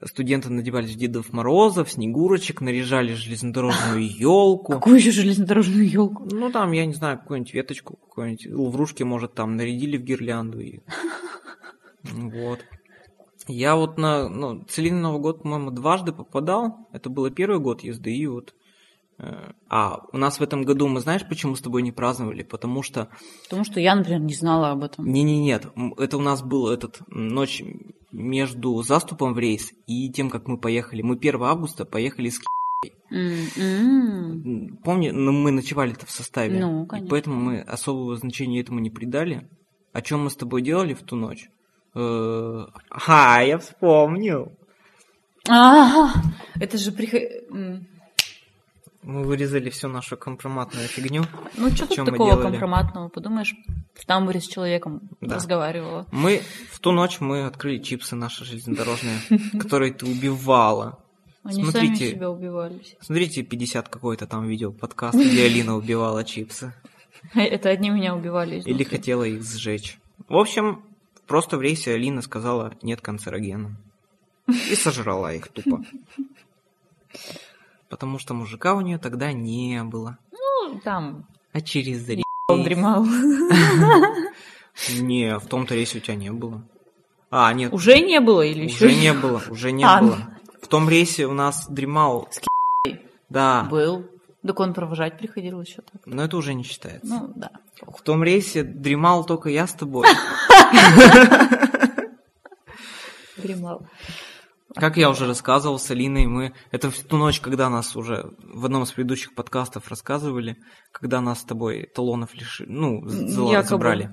студенты 0.02 0.48
надевались 0.48 0.94
в 0.94 0.96
Дедов 0.96 1.34
Морозов, 1.34 1.92
Снегурочек, 1.92 2.62
наряжали 2.62 3.12
железнодорожную 3.12 4.08
елку. 4.18 4.72
Какую 4.72 4.96
еще 4.96 5.10
железнодорожную 5.10 5.86
елку? 5.86 6.26
Ну, 6.32 6.50
там, 6.50 6.72
я 6.72 6.86
не 6.86 6.94
знаю, 6.94 7.18
какую-нибудь 7.18 7.52
веточку, 7.52 7.96
какую-нибудь 7.96 8.46
лаврушки, 8.54 9.02
может, 9.02 9.34
там 9.34 9.56
нарядили 9.56 9.98
в 9.98 10.02
гирлянду. 10.02 10.60
И... 10.60 10.80
Вот. 12.04 12.60
Я 13.46 13.76
вот 13.76 13.98
на 13.98 14.30
ну, 14.30 14.64
Целинный 14.64 15.02
Новый 15.02 15.20
год, 15.20 15.42
по-моему, 15.42 15.70
дважды 15.72 16.12
попадал. 16.12 16.88
Это 16.92 17.10
был 17.10 17.30
первый 17.30 17.60
год 17.60 17.82
езды, 17.82 18.16
и 18.16 18.26
вот... 18.26 18.54
А, 19.68 20.00
у 20.12 20.16
нас 20.16 20.40
в 20.40 20.42
этом 20.42 20.62
году, 20.62 20.88
мы 20.88 21.00
знаешь, 21.00 21.26
почему 21.28 21.54
с 21.54 21.60
тобой 21.60 21.82
не 21.82 21.92
праздновали? 21.92 22.42
Потому 22.42 22.82
что... 22.82 23.08
Потому 23.44 23.64
что 23.64 23.80
я, 23.80 23.94
например, 23.94 24.20
не 24.20 24.34
знала 24.34 24.70
об 24.70 24.82
этом. 24.82 25.06
Не-не-нет, 25.06 25.66
это 25.98 26.16
у 26.16 26.22
нас 26.22 26.42
был 26.42 26.68
этот 26.68 27.00
ночь 27.08 27.62
между 28.12 28.82
заступом 28.82 29.34
в 29.34 29.38
рейс 29.38 29.72
и 29.86 30.10
тем, 30.10 30.30
как 30.30 30.48
мы 30.48 30.58
поехали. 30.58 31.02
Мы 31.02 31.16
1 31.16 31.42
августа 31.42 31.84
поехали 31.84 32.30
с 32.30 32.40
М-м. 33.10 34.78
Помни, 34.84 35.10
ну, 35.10 35.32
мы 35.32 35.50
ночевали-то 35.50 36.06
в 36.06 36.10
составе. 36.10 36.58
Ну, 36.60 36.84
И 36.84 36.88
конечно. 36.88 37.10
поэтому 37.10 37.36
мы 37.36 37.60
особого 37.60 38.16
значения 38.16 38.60
этому 38.60 38.78
не 38.78 38.90
придали. 38.90 39.48
О 39.92 40.00
чем 40.00 40.24
мы 40.24 40.30
с 40.30 40.36
тобой 40.36 40.62
делали 40.62 40.94
в 40.94 41.02
ту 41.02 41.16
ночь? 41.16 41.50
Э, 41.94 42.66
А, 43.06 43.42
я 43.42 43.58
вспомнил. 43.58 44.52
А, 45.48 46.12
это 46.58 46.78
же 46.78 46.92
приход... 46.92 47.20
Мы 49.02 49.24
вырезали 49.24 49.70
всю 49.70 49.88
нашу 49.88 50.16
компроматную 50.18 50.86
фигню. 50.86 51.24
Ну, 51.56 51.70
что 51.70 51.86
тут 51.86 52.04
такого 52.06 52.36
компроматного? 52.40 53.08
Подумаешь, 53.08 53.54
в 53.94 54.04
тамбуре 54.04 54.40
с 54.40 54.46
человеком 54.46 55.00
Да. 55.22 55.36
разговаривала. 55.36 56.06
Мы 56.12 56.42
в 56.70 56.78
ту 56.80 56.92
ночь 56.92 57.18
мы 57.20 57.46
открыли 57.46 57.78
чипсы 57.78 58.14
наши 58.14 58.44
железнодорожные, 58.44 59.18
которые 59.58 59.92
ты 59.94 60.04
убивала. 60.06 60.98
Они 61.42 61.62
Смотрите. 61.62 61.96
сами 61.96 62.10
себя 62.10 62.30
убивались. 62.30 62.96
Смотрите, 63.00 63.42
50 63.42 63.88
какой-то 63.88 64.26
там 64.26 64.46
видео 64.46 64.70
подкаст, 64.70 65.16
где 65.18 65.46
Алина 65.46 65.74
убивала 65.76 66.22
чипсы. 66.22 66.74
Это 67.34 67.70
одни 67.70 67.88
меня 67.88 68.14
убивали. 68.14 68.56
Или 68.56 68.60
изнутри. 68.60 68.84
хотела 68.84 69.24
их 69.24 69.42
сжечь. 69.42 69.98
В 70.28 70.36
общем, 70.36 70.84
просто 71.26 71.56
в 71.56 71.62
рейсе 71.62 71.94
Алина 71.94 72.20
сказала 72.20 72.74
нет 72.82 73.00
канцерогенам. 73.00 73.78
И 74.46 74.74
сожрала 74.74 75.32
их 75.32 75.48
тупо. 75.48 75.82
Потому 77.90 78.18
что 78.18 78.32
мужика 78.34 78.74
у 78.74 78.80
нее 78.80 78.96
тогда 78.98 79.32
не 79.32 79.82
было. 79.84 80.16
Ну, 80.32 80.80
там, 80.82 81.26
А 81.52 81.60
через 81.60 82.08
рейс... 82.08 82.22
он 82.48 82.62
дремал. 82.62 83.04
Не, 85.00 85.38
в 85.38 85.46
том-то 85.46 85.74
рейсе 85.74 85.98
у 85.98 86.00
тебя 86.00 86.14
не 86.14 86.30
было. 86.30 86.62
А, 87.30 87.52
нет, 87.52 87.72
Уже 87.72 88.00
не 88.00 88.20
было 88.20 88.42
или 88.42 88.64
еще? 88.64 88.86
уже 88.86 88.94
не 88.94 89.12
было, 89.12 89.42
уже 89.50 89.72
не 89.72 89.84
А, 89.84 90.00
было. 90.00 90.18
В 90.62 90.68
том 90.68 90.88
рейсе 90.88 91.26
у 91.26 91.32
нас 91.32 91.66
дремал... 91.68 92.28
Да, 93.28 93.64
Был. 93.70 94.06
Так 94.46 94.58
он 94.58 94.72
провожать 94.72 95.18
приходил 95.18 95.60
еще 95.60 95.82
так. 95.82 96.00
но 96.06 96.24
это 96.24 96.36
уже 96.36 96.54
не 96.54 96.62
считается. 96.64 97.06
Ну, 97.06 97.30
да. 97.36 97.50
В 97.82 98.00
том 98.02 98.24
рейсе 98.24 98.62
дремал 98.64 99.24
только 99.26 99.50
я 99.50 99.66
с 99.66 99.74
тобой. 99.74 100.06
Дремал. 103.36 103.86
Как 104.74 104.96
я 104.96 105.10
уже 105.10 105.26
рассказывал 105.26 105.78
с 105.78 105.90
Алиной, 105.90 106.26
мы... 106.26 106.52
Это 106.70 106.90
в 106.90 106.98
ту 107.00 107.16
ночь, 107.16 107.40
когда 107.40 107.68
нас 107.68 107.96
уже 107.96 108.32
в 108.38 108.64
одном 108.64 108.84
из 108.84 108.92
предыдущих 108.92 109.34
подкастов 109.34 109.88
рассказывали, 109.88 110.58
когда 110.92 111.20
нас 111.20 111.40
с 111.40 111.44
тобой 111.44 111.88
талонов 111.92 112.34
лишили, 112.34 112.68
ну, 112.70 113.04
Якобы. 113.50 113.68
забрали. 113.68 114.10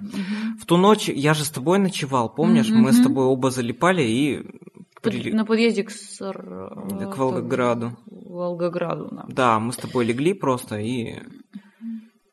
В 0.60 0.66
ту 0.66 0.78
ночь 0.78 1.10
я 1.10 1.34
же 1.34 1.46
с 1.46 1.52
тобой 1.52 1.78
ночевал, 1.78 2.34
помнишь? 2.34 2.70
Мы 2.70 2.92
с 2.92 3.02
тобой 3.02 3.26
оба 3.26 3.52
залипали 3.52 4.04
и... 4.04 4.46
Прили- 5.04 5.32
На 5.32 5.46
подъезде 5.46 5.84
к, 5.84 5.92
К 5.92 7.18
Волгограду. 7.18 7.98
Волгограду, 8.08 9.10
да. 9.12 9.26
Да, 9.28 9.60
мы 9.60 9.72
с 9.74 9.78
тобой 9.78 10.06
легли 10.06 10.34
просто 10.34 10.80
и... 10.80 11.20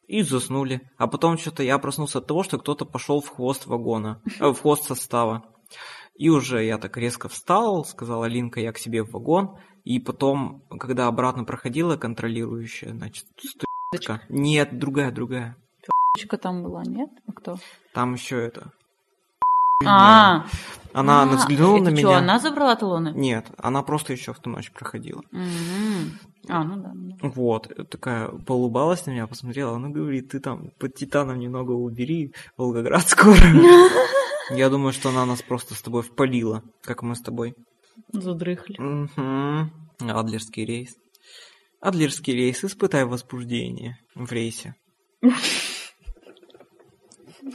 И 0.06 0.22
заснули. 0.22 0.80
А 0.96 1.06
потом 1.06 1.38
что-то 1.38 1.62
я 1.62 1.78
проснулся 1.78 2.18
от 2.18 2.26
того, 2.26 2.42
что 2.42 2.58
кто-то 2.58 2.84
пошел 2.84 3.20
в 3.20 3.28
хвост 3.28 3.66
вагона, 3.66 4.20
э, 4.38 4.46
в 4.48 4.60
хвост 4.60 4.84
состава. 4.84 5.44
И 6.16 6.28
уже 6.28 6.64
я 6.64 6.78
так 6.78 6.96
резко 6.96 7.28
встал, 7.28 7.84
сказала 7.84 8.26
Линка, 8.26 8.60
я 8.60 8.72
к 8.72 8.78
себе 8.78 9.02
в 9.02 9.10
вагон. 9.10 9.56
И 9.84 9.98
потом, 9.98 10.62
когда 10.78 11.08
обратно 11.08 11.44
проходила 11.44 11.96
контролирующая, 11.96 12.92
значит, 12.92 13.26
студентка. 13.36 14.24
Нет, 14.28 14.78
другая, 14.78 15.10
другая. 15.10 15.56
Дочка 16.16 16.38
там 16.38 16.62
была, 16.62 16.82
нет? 16.84 17.10
А 17.26 17.32
кто? 17.32 17.56
Там 17.92 18.14
еще 18.14 18.36
это. 18.36 18.72
А, 19.84 20.46
Она 20.92 21.24
а, 21.24 21.26
взглянула 21.26 21.78
на 21.78 21.90
что, 21.90 22.08
меня. 22.08 22.18
она 22.18 22.38
забрала 22.38 22.76
талоны? 22.76 23.12
Нет, 23.14 23.46
она 23.58 23.82
просто 23.82 24.12
еще 24.12 24.32
в 24.32 24.38
ту 24.38 24.48
ночь 24.48 24.70
проходила. 24.72 25.22
М. 25.32 26.18
А, 26.48 26.62
ну 26.62 26.76
да. 26.76 26.92
ну 26.94 27.16
да. 27.20 27.28
Вот, 27.28 27.90
такая 27.90 28.28
поулыбалась 28.28 29.04
на 29.06 29.10
меня, 29.10 29.26
посмотрела, 29.26 29.76
она 29.76 29.88
говорит, 29.88 30.30
ты 30.30 30.40
там 30.40 30.70
под 30.78 30.94
Титаном 30.94 31.38
немного 31.38 31.72
убери, 31.72 32.32
Волгоград 32.56 33.08
скоро. 33.08 33.36
Я 34.50 34.68
думаю, 34.70 34.92
что 34.92 35.08
она 35.08 35.24
нас 35.26 35.42
просто 35.42 35.74
с 35.74 35.82
тобой 35.82 36.02
впалила, 36.02 36.62
как 36.82 37.02
мы 37.02 37.14
с 37.16 37.20
тобой. 37.20 37.54
Задрыхли. 38.12 38.76
Мгм. 38.78 39.70
Адлерский 40.00 40.64
рейс. 40.64 40.96
Адлерский 41.80 42.34
рейс, 42.34 42.64
испытай 42.64 43.04
возбуждение 43.04 43.98
в 44.14 44.30
рейсе. 44.32 44.74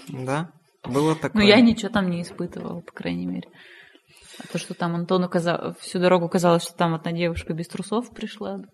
Да? 0.07 0.51
Было 0.83 1.15
такое. 1.15 1.41
Ну, 1.41 1.47
я 1.47 1.59
ничего 1.61 1.89
там 1.91 2.09
не 2.09 2.21
испытывала, 2.21 2.81
по 2.81 2.91
крайней 2.91 3.25
мере. 3.25 3.49
А 4.39 4.47
то, 4.47 4.57
что 4.57 4.73
там 4.73 4.95
Антону 4.95 5.27
каза- 5.27 5.75
всю 5.81 5.99
дорогу 5.99 6.29
казалось, 6.29 6.63
что 6.63 6.73
там 6.73 6.93
одна 6.95 7.11
девушка 7.11 7.53
без 7.53 7.67
трусов 7.67 8.09
пришла. 8.11 8.59
так 8.59 8.69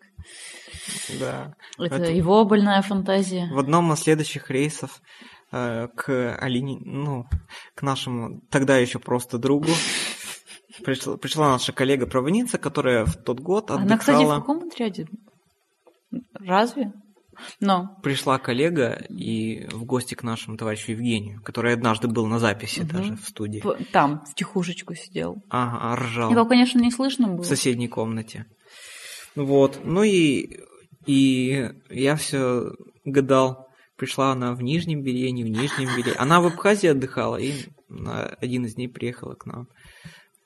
Да. 1.20 1.56
Это, 1.80 1.96
Это- 1.96 2.12
его 2.12 2.46
больная 2.46 2.82
фантазия. 2.82 3.50
В 3.52 3.58
одном 3.58 3.92
из 3.94 4.00
следующих 4.00 4.52
рейсов 4.52 5.02
к 5.96 6.36
Алине, 6.40 6.80
ну, 6.84 7.26
к 7.76 7.82
нашему 7.82 8.42
тогда 8.52 8.78
еще 8.78 9.00
просто 9.00 9.38
другу, 9.38 9.70
пришла, 10.84 11.18
пришла 11.18 11.52
наша 11.52 11.72
коллега-проводница, 11.72 12.58
которая 12.58 13.06
в 13.06 13.16
тот 13.16 13.40
год 13.40 13.72
отдыхала. 13.72 13.82
Она, 13.86 13.98
кстати, 13.98 14.24
в 14.26 14.30
каком 14.30 14.68
отряде? 14.68 15.08
Разве? 16.34 16.92
Но. 17.60 17.98
Пришла 18.02 18.38
коллега 18.40 19.06
и 19.10 19.68
в 19.68 19.84
гости 19.84 20.16
к 20.16 20.24
нашему 20.24 20.58
товарищу 20.58 20.92
Евгению, 20.92 21.42
который 21.44 21.74
однажды 21.74 22.08
был 22.08 22.26
на 22.28 22.40
записи 22.40 22.80
Мгм. 22.82 22.88
даже 22.88 23.16
в 23.18 23.26
студии. 23.28 23.64
Там, 23.92 24.24
в 24.26 24.36
тихушечку 24.36 24.96
сидел. 24.96 25.38
Ага, 25.50 25.96
ржал. 26.02 26.32
Его, 26.32 26.46
конечно, 26.46 26.80
не 26.80 26.92
слышно 26.92 27.28
было. 27.28 27.44
в 27.44 27.46
соседней 27.46 27.90
комнате. 27.90 28.46
Вот. 29.36 29.82
Ну 29.84 30.04
и, 30.04 30.60
и 31.06 31.70
я 31.90 32.16
все 32.16 32.72
гадал. 33.04 33.65
Пришла 33.98 34.32
она 34.32 34.54
в 34.54 34.62
Нижнем 34.62 35.02
Белье, 35.04 35.32
не 35.32 35.44
в 35.44 35.48
Нижнем 35.48 35.90
Белье. 35.96 36.14
Она 36.18 36.42
в 36.42 36.48
Абхазии 36.48 36.88
отдыхала, 36.88 37.38
и 37.38 37.54
один 38.42 38.66
из 38.66 38.76
дней 38.76 38.88
приехала 38.88 39.36
к 39.36 39.46
нам. 39.46 39.68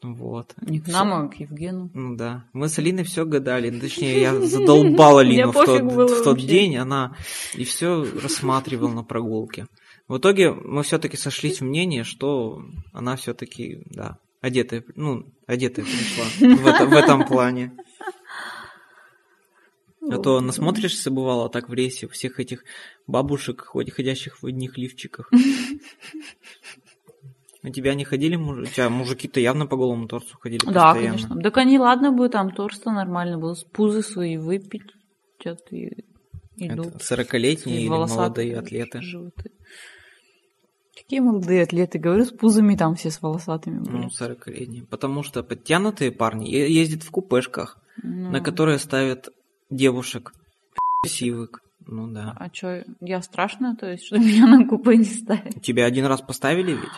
Вот. 0.02 0.54
Не 0.62 0.80
к 0.80 0.88
нам, 0.88 1.12
а 1.12 1.28
к 1.28 1.36
Евгену. 1.40 1.90
Ну 1.94 2.16
да. 2.16 2.46
Мы 2.54 2.70
с 2.70 2.80
Алиной 2.80 3.04
все 3.04 3.26
гадали. 3.26 3.70
Ну, 3.70 3.82
Точнее, 3.82 4.22
я 4.22 4.36
задолбал 4.40 5.18
Алину 5.18 5.52
в 5.52 5.54
тот, 5.54 5.82
в 5.82 6.24
тот 6.24 6.38
день. 6.40 6.78
Она 6.78 7.16
и 7.54 7.66
все 7.66 8.06
рассматривала 8.22 8.94
на 8.94 9.04
прогулке. 9.04 9.68
В 10.08 10.18
итоге 10.18 10.52
мы 10.54 10.84
все-таки 10.84 11.18
сошлись 11.18 11.60
в 11.60 11.66
мнении, 11.66 12.04
что 12.04 12.62
она 12.94 13.16
все-таки, 13.18 13.80
да, 13.88 14.18
одетая, 14.42 14.84
ну, 14.96 15.26
одетая 15.48 15.86
пришла 15.86 16.56
в, 16.56 16.66
это- 16.68 16.86
в 16.86 16.94
этом 16.94 17.26
плане. 17.28 17.74
А 20.12 20.18
то 20.18 20.42
насмотришься, 20.42 21.12
бывало, 21.12 21.50
так 21.50 21.70
в 21.70 21.74
рейсе, 21.74 22.08
всех 22.08 22.40
этих 22.40 22.64
бабушек, 23.08 23.62
ходящих 23.64 24.42
в 24.42 24.46
одних 24.46 24.78
лифчиках. 24.78 25.32
У 27.64 27.70
тебя 27.70 27.94
не 27.94 28.06
ходили 28.06 28.36
мужики? 28.36 28.70
У 28.70 28.74
тебя 28.74 28.90
мужики-то 28.90 29.40
явно 29.40 29.68
по 29.68 29.76
голому 29.76 30.08
торцу 30.08 30.38
ходили 30.40 30.60
Да, 30.66 30.94
постоянно. 30.94 31.18
конечно. 31.18 31.42
Так 31.42 31.58
они, 31.58 31.78
ладно 31.80 32.12
бы, 32.12 32.30
там 32.30 32.52
торс-то 32.52 32.92
нормально 32.92 33.38
был, 33.38 33.56
с 33.56 33.64
пузы 33.64 34.02
свои 34.02 34.38
выпить, 34.38 34.84
что-то 35.40 35.76
и 35.76 36.06
идут. 36.56 36.96
Это 36.96 36.98
40-летние 37.16 37.78
И 37.80 37.82
или 37.82 37.90
молодые 37.90 38.58
атлеты? 38.58 39.02
животы. 39.02 39.52
Какие 40.96 41.20
молодые 41.22 41.64
атлеты? 41.64 41.98
Говорю, 41.98 42.26
с 42.26 42.32
пузами 42.32 42.76
там 42.76 42.96
все 42.96 43.10
с 43.10 43.22
волосатыми 43.22 43.80
были. 43.80 43.96
Ну, 44.04 44.08
40-летние. 44.08 44.86
Потому 44.86 45.24
что 45.24 45.44
подтянутые 45.44 46.12
парни 46.12 46.48
ездят 46.50 47.04
в 47.04 47.10
купешках, 47.12 47.78
Ну, 48.04 48.32
на 48.32 48.42
которые 48.42 48.80
ставят 48.80 49.30
девушек 49.70 50.34
красивых. 51.02 51.62
Ну 51.86 52.08
да. 52.08 52.36
А 52.38 52.54
что, 52.54 52.84
я 53.00 53.22
страшная, 53.22 53.76
то 53.76 53.90
есть, 53.90 54.06
что 54.06 54.18
меня 54.20 54.48
на 54.48 54.68
купе 54.68 54.98
не 54.98 55.06
ставят? 55.06 55.62
Тебя 55.62 55.86
один 55.86 56.06
раз 56.06 56.22
поставили 56.22 56.72
ведь? 56.74 56.90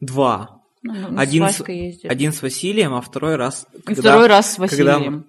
Два. 0.00 0.60
Ну, 0.82 1.10
мы 1.10 1.20
Один 1.20 1.48
с 1.48 1.66
ездили. 1.68 2.10
Один 2.10 2.32
с 2.32 2.42
Василием, 2.42 2.94
а 2.94 3.00
второй 3.00 3.36
раз... 3.36 3.66
И 3.88 3.94
второй 3.94 4.26
раз 4.26 4.52
с 4.52 4.56
когда 4.56 4.98
Василием. 4.98 5.26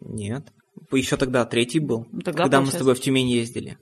мы- 0.00 0.14
Нет. 0.14 0.52
Еще 0.92 1.16
тогда 1.16 1.44
третий 1.44 1.80
был. 1.80 2.06
Ну, 2.10 2.20
тогда, 2.20 2.44
когда 2.44 2.60
мы 2.60 2.68
с 2.68 2.72
тобой 2.72 2.94
в 2.94 3.00
Тюмень 3.00 3.28
ездили. 3.28 3.78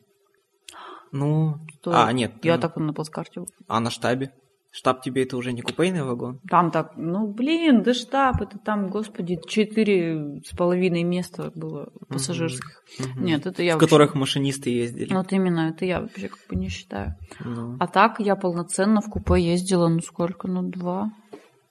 Ну, 1.12 1.56
то 1.82 1.92
а, 1.94 2.12
нет. 2.12 2.32
Я 2.44 2.56
ну, 2.56 2.60
так 2.60 2.76
на 2.76 2.92
плацкарте. 2.92 3.40
был. 3.40 3.48
А 3.68 3.80
на 3.80 3.90
штабе? 3.90 4.32
Штаб 4.76 5.00
тебе 5.02 5.22
это 5.22 5.38
уже 5.38 5.54
не 5.54 5.62
купейный 5.62 6.02
вагон? 6.02 6.38
Там 6.50 6.70
так, 6.70 6.92
ну 6.96 7.26
блин, 7.26 7.82
да 7.82 7.94
штаб, 7.94 8.42
это 8.42 8.58
там, 8.58 8.90
господи, 8.90 9.40
четыре 9.48 10.42
с 10.44 10.54
половиной 10.54 11.02
места 11.02 11.50
было 11.54 11.88
пассажирских. 12.10 12.82
Мгм. 12.98 13.24
Нет, 13.24 13.46
это 13.46 13.62
я 13.62 13.72
В 13.72 13.74
вообще- 13.76 13.86
которых 13.86 14.14
машинисты 14.14 14.68
ездили. 14.68 15.14
Вот 15.14 15.32
именно, 15.32 15.70
это 15.70 15.86
я 15.86 16.02
вообще 16.02 16.28
как 16.28 16.40
бы 16.50 16.56
не 16.56 16.68
считаю. 16.68 17.14
Ну. 17.42 17.78
А 17.80 17.86
так 17.86 18.20
я 18.20 18.36
полноценно 18.36 19.00
в 19.00 19.08
купе 19.08 19.40
ездила, 19.42 19.88
ну 19.88 20.00
сколько, 20.00 20.46
ну 20.46 20.60
два. 20.62 21.10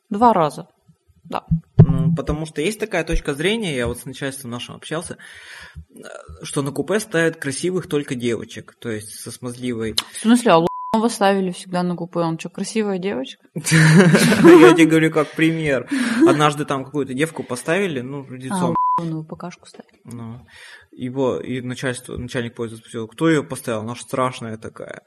Два 0.09 0.33
раза. 0.33 0.67
Да. 1.25 1.43
Ну, 1.77 2.15
потому 2.15 2.47
что 2.47 2.61
есть 2.61 2.79
такая 2.79 3.03
точка 3.03 3.35
зрения, 3.35 3.75
я 3.75 3.85
вот 3.85 3.99
с 3.99 4.05
начальством 4.05 4.49
нашим 4.49 4.75
общался, 4.75 5.17
э, 5.95 6.01
что 6.41 6.63
на 6.63 6.71
купе 6.71 6.99
ставят 6.99 7.35
красивых 7.35 7.87
только 7.87 8.15
девочек, 8.15 8.75
то 8.79 8.89
есть 8.89 9.11
со 9.19 9.29
смазливой. 9.29 9.95
В 10.13 10.17
смысле, 10.17 10.51
а 10.53 10.65
Лунова 10.95 11.09
ставили 11.09 11.51
всегда 11.51 11.83
на 11.83 11.95
купе. 11.95 12.19
Он 12.19 12.39
что, 12.39 12.49
красивая 12.49 12.99
девочка? 12.99 13.43
Я 13.53 14.73
тебе 14.73 14.85
говорю 14.85 15.11
как 15.11 15.31
пример. 15.31 15.89
Однажды 16.27 16.65
там 16.65 16.85
какую-то 16.85 17.13
девку 17.13 17.43
поставили, 17.43 17.99
ну, 18.01 18.25
лицом. 18.29 18.75
А, 18.97 19.01
Лунова 19.01 19.23
покашку 19.23 19.67
ставили. 19.67 19.99
Ну, 20.05 20.45
его 20.93 21.37
и 21.39 21.59
начальство, 21.61 22.17
начальник 22.17 22.55
поезда 22.55 22.77
спросил, 22.77 23.07
кто 23.07 23.29
ее 23.29 23.43
поставил? 23.43 23.81
Она 23.81 23.95
ж 23.95 24.01
страшная 24.01 24.57
такая. 24.57 25.01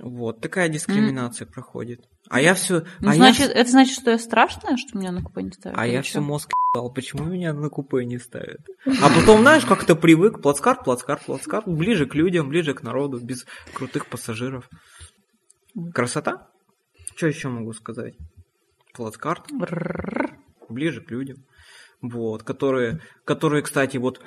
Вот, 0.00 0.40
такая 0.40 0.68
дискриминация 0.68 1.46
проходит. 1.46 2.00
А 2.30 2.40
я 2.40 2.54
все... 2.54 2.84
Ну, 3.00 3.10
а 3.10 3.14
значит, 3.14 3.50
я, 3.50 3.54
это 3.54 3.70
значит, 3.70 3.94
что 3.94 4.10
я 4.10 4.18
страшная, 4.18 4.78
что 4.78 4.96
меня 4.96 5.12
на 5.12 5.22
купе 5.22 5.42
не 5.42 5.52
ставят? 5.52 5.78
а 5.78 5.86
я 5.86 6.00
все 6.00 6.20
мозг 6.20 6.54
ебал, 6.74 6.90
почему 6.90 7.24
меня 7.24 7.52
на 7.52 7.68
купе 7.68 8.06
не 8.06 8.18
ставят? 8.18 8.60
А 8.86 9.10
потом, 9.10 9.42
знаешь, 9.42 9.66
как-то 9.66 9.94
привык, 9.94 10.40
плацкарт, 10.40 10.84
плацкарт, 10.84 11.26
плацкарт, 11.26 11.68
ближе 11.68 12.06
к 12.06 12.14
людям, 12.14 12.48
ближе 12.48 12.72
к 12.72 12.82
народу, 12.82 13.20
без 13.20 13.44
крутых 13.74 14.06
пассажиров. 14.06 14.70
Красота? 15.92 16.48
Что 17.16 17.26
еще 17.26 17.48
могу 17.48 17.72
сказать? 17.72 18.14
Плацкарт, 18.92 19.50
ближе 20.68 21.00
к 21.00 21.10
людям. 21.10 21.44
Вот, 22.00 22.42
которые, 22.42 23.00
которые, 23.24 23.62
кстати, 23.62 23.96
вот 23.96 24.20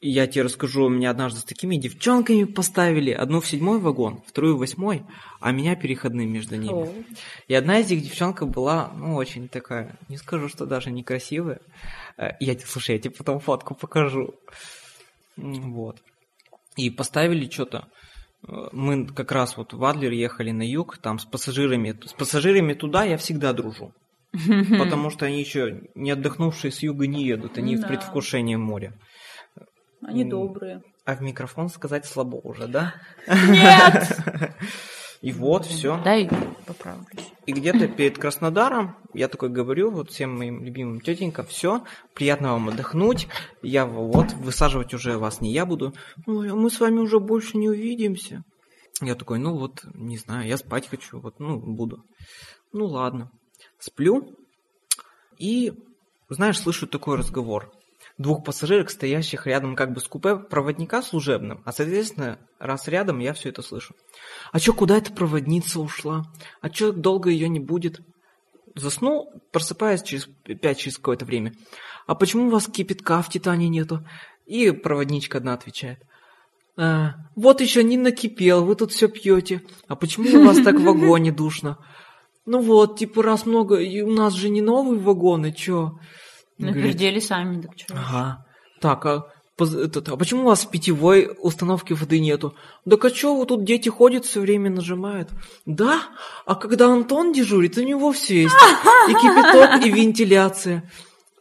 я 0.00 0.26
тебе 0.26 0.42
расскажу, 0.42 0.88
меня 0.88 1.10
однажды 1.10 1.40
с 1.40 1.44
такими 1.44 1.76
девчонками 1.76 2.44
поставили. 2.44 3.12
Одну 3.12 3.40
в 3.40 3.46
седьмой 3.46 3.78
вагон, 3.78 4.22
вторую 4.26 4.56
в 4.56 4.58
восьмой, 4.58 5.04
а 5.40 5.52
меня 5.52 5.76
переходным 5.76 6.30
между 6.32 6.56
ними. 6.56 6.72
О. 6.72 6.94
И 7.46 7.54
одна 7.54 7.78
из 7.78 7.90
них 7.90 8.02
девчонка 8.02 8.46
была, 8.46 8.92
ну, 8.96 9.14
очень 9.14 9.48
такая, 9.48 9.96
не 10.08 10.16
скажу, 10.16 10.48
что 10.48 10.66
даже 10.66 10.90
некрасивая. 10.90 11.60
Э, 12.18 12.30
Я 12.40 12.56
тебе, 12.56 12.66
слушай, 12.66 12.96
я 12.96 13.00
тебе 13.00 13.14
потом 13.14 13.38
фотку 13.38 13.74
покажу. 13.76 14.34
Вот. 15.36 16.02
И 16.76 16.90
поставили 16.90 17.48
что-то. 17.48 17.88
Мы 18.46 19.06
как 19.06 19.30
раз 19.32 19.56
вот 19.56 19.72
в 19.72 19.84
Адлер 19.84 20.10
ехали 20.12 20.50
на 20.50 20.62
юг, 20.68 20.98
там 20.98 21.18
с 21.18 21.24
пассажирами. 21.24 21.96
С 22.04 22.12
пассажирами 22.12 22.74
туда 22.74 23.04
я 23.04 23.16
всегда 23.16 23.52
дружу. 23.52 23.92
Потому 24.78 25.10
что 25.10 25.26
они 25.26 25.40
еще 25.40 25.82
не 25.94 26.10
отдохнувшие 26.10 26.72
с 26.72 26.82
юга 26.82 27.06
не 27.06 27.24
едут, 27.24 27.58
они 27.58 27.76
в 27.76 27.80
Да. 27.82 27.88
предвкушении 27.88 28.56
моря. 28.56 28.94
Они 30.02 30.24
добрые. 30.24 30.82
А 31.04 31.14
в 31.14 31.20
микрофон 31.20 31.68
сказать 31.68 32.04
слабо 32.06 32.36
уже, 32.36 32.66
да? 32.66 32.94
Нет! 33.28 34.18
И 35.22 35.32
вот, 35.32 35.64
все. 35.64 36.02
Дай 36.02 36.28
поправлюсь. 36.66 37.32
И 37.46 37.52
где-то 37.52 37.86
перед 37.86 38.18
Краснодаром 38.18 38.96
я 39.14 39.28
такой 39.28 39.50
говорю 39.50 39.92
вот 39.92 40.10
всем 40.10 40.36
моим 40.36 40.64
любимым 40.64 41.00
тетенькам, 41.00 41.46
все, 41.46 41.84
приятно 42.12 42.52
вам 42.52 42.68
отдохнуть, 42.68 43.28
я 43.62 43.86
вот, 43.86 44.32
высаживать 44.32 44.94
уже 44.94 45.18
вас 45.18 45.40
не 45.40 45.52
я 45.52 45.64
буду, 45.64 45.94
«Ой, 46.26 46.50
а 46.50 46.54
мы 46.56 46.70
с 46.70 46.80
вами 46.80 46.98
уже 46.98 47.20
больше 47.20 47.56
не 47.56 47.68
увидимся. 47.68 48.42
Я 49.00 49.14
такой, 49.14 49.38
ну 49.38 49.56
вот, 49.56 49.84
не 49.94 50.18
знаю, 50.18 50.46
я 50.48 50.56
спать 50.56 50.88
хочу, 50.88 51.20
вот, 51.20 51.38
ну, 51.38 51.56
буду. 51.58 52.04
Ну 52.72 52.86
ладно. 52.86 53.30
Сплю, 53.78 54.36
и, 55.38 55.72
знаешь, 56.28 56.58
слышу 56.58 56.86
такой 56.86 57.16
разговор. 57.16 57.72
Двух 58.22 58.44
пассажирок, 58.44 58.88
стоящих 58.88 59.48
рядом 59.48 59.74
как 59.74 59.92
бы 59.92 60.00
с 60.00 60.06
купе 60.06 60.36
проводника 60.36 61.02
служебным, 61.02 61.60
а, 61.64 61.72
соответственно, 61.72 62.38
раз 62.60 62.86
рядом, 62.86 63.18
я 63.18 63.32
все 63.32 63.48
это 63.48 63.62
слышу. 63.62 63.96
А 64.52 64.60
чё, 64.60 64.72
куда 64.74 64.98
эта 64.98 65.12
проводница 65.12 65.80
ушла? 65.80 66.22
А 66.60 66.70
чё, 66.70 66.92
долго 66.92 67.30
ее 67.30 67.48
не 67.48 67.58
будет? 67.58 68.00
Заснул, 68.76 69.32
просыпаясь 69.50 70.04
через 70.04 70.28
пять 70.44 70.78
через 70.78 70.98
какое-то 70.98 71.24
время. 71.24 71.52
А 72.06 72.14
почему 72.14 72.46
у 72.46 72.50
вас 72.50 72.68
кипятка 72.68 73.22
в 73.22 73.28
Титане 73.28 73.68
нету? 73.68 74.06
И 74.46 74.70
проводничка 74.70 75.38
одна 75.38 75.54
отвечает. 75.54 75.98
«А, 76.76 77.14
вот 77.34 77.60
еще 77.60 77.82
не 77.82 77.96
накипел, 77.96 78.64
вы 78.64 78.76
тут 78.76 78.92
все 78.92 79.08
пьете. 79.08 79.62
А 79.88 79.96
почему 79.96 80.38
у 80.38 80.44
вас 80.46 80.58
так 80.62 80.76
в 80.76 80.84
вагоне 80.84 81.32
душно? 81.32 81.78
Ну 82.46 82.60
вот, 82.60 83.00
типа 83.00 83.24
раз 83.24 83.46
много, 83.46 83.78
и 83.78 84.00
у 84.00 84.12
нас 84.12 84.34
же 84.34 84.48
не 84.48 84.62
новые 84.62 85.00
вагоны, 85.00 85.52
чё? 85.52 85.98
Напердели 86.66 87.20
сами, 87.20 87.62
так 87.62 87.72
что? 87.76 87.94
Ага. 87.94 88.46
Так, 88.80 89.06
а, 89.06 89.26
этот, 89.58 90.08
а 90.08 90.16
почему 90.16 90.42
у 90.42 90.46
вас 90.46 90.64
питьевой 90.64 91.30
установке 91.38 91.94
воды 91.94 92.20
нету? 92.20 92.54
Да 92.84 92.96
а 93.00 93.10
чё, 93.10 93.34
вот 93.34 93.48
тут 93.48 93.64
дети 93.64 93.88
ходят, 93.88 94.24
все 94.24 94.40
время 94.40 94.70
нажимают. 94.70 95.28
Да? 95.66 96.00
А 96.46 96.54
когда 96.54 96.88
Антон 96.88 97.32
дежурит, 97.32 97.78
у 97.78 97.82
него 97.82 98.12
все 98.12 98.42
есть. 98.42 98.54
И 99.08 99.12
кипяток, 99.12 99.84
и 99.84 99.90
вентиляция. 99.90 100.90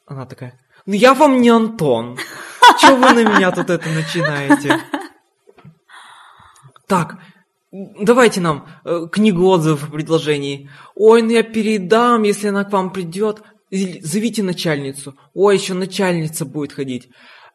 Она 0.06 0.26
такая, 0.26 0.60
ну 0.86 0.94
я 0.94 1.14
вам 1.14 1.42
не 1.42 1.50
Антон. 1.50 2.18
Чё 2.80 2.96
вы 2.96 3.12
на 3.14 3.24
меня 3.24 3.52
тут 3.52 3.70
это 3.70 3.90
начинаете? 3.90 4.80
Так, 6.88 7.18
давайте 7.72 8.42
нам 8.42 8.68
э, 8.84 9.08
книгу 9.10 9.46
отзывов 9.48 9.88
и 9.88 9.92
предложений. 9.92 10.70
Ой, 10.96 11.22
ну 11.22 11.30
я 11.30 11.44
передам, 11.44 12.24
если 12.24 12.50
она 12.50 12.66
к 12.66 12.72
вам 12.74 12.92
придет. 12.92 13.42
Зовите 13.72 14.44
начальницу. 14.44 15.16
Ой, 15.34 15.56
еще 15.56 15.74
начальница 15.74 16.46
будет 16.46 16.74
ходить. 16.74 17.10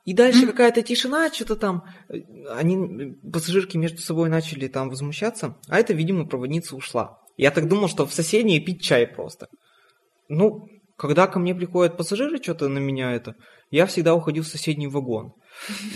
И 0.07 0.15
дальше 0.15 0.47
какая-то 0.47 0.83
тишина, 0.83 1.33
что-то 1.33 1.57
там. 1.57 1.83
э, 2.09 2.21
Они, 2.55 2.77
э, 2.77 3.13
пассажирки 3.33 3.77
между 3.77 3.99
собой 4.01 4.29
начали 4.29 4.69
там 4.69 4.89
возмущаться, 4.89 5.57
а 5.69 5.79
это, 5.81 5.95
видимо, 5.95 6.27
проводница 6.27 6.77
ушла. 6.77 7.19
Я 7.37 7.51
так 7.51 7.69
думал, 7.69 7.89
что 7.89 8.07
в 8.07 8.15
соседней 8.15 8.61
пить 8.61 8.83
чай 8.83 9.07
просто. 9.07 9.49
Ну, 10.29 10.69
когда 10.97 11.27
ко 11.27 11.39
мне 11.39 11.55
приходят 11.55 11.97
пассажиры, 11.97 12.41
что-то 12.43 12.69
на 12.69 12.79
меня 12.79 13.13
это, 13.13 13.35
я 13.71 13.85
всегда 13.87 14.15
уходил 14.15 14.45
в 14.45 14.49
соседний 14.49 14.87
вагон. 14.87 15.33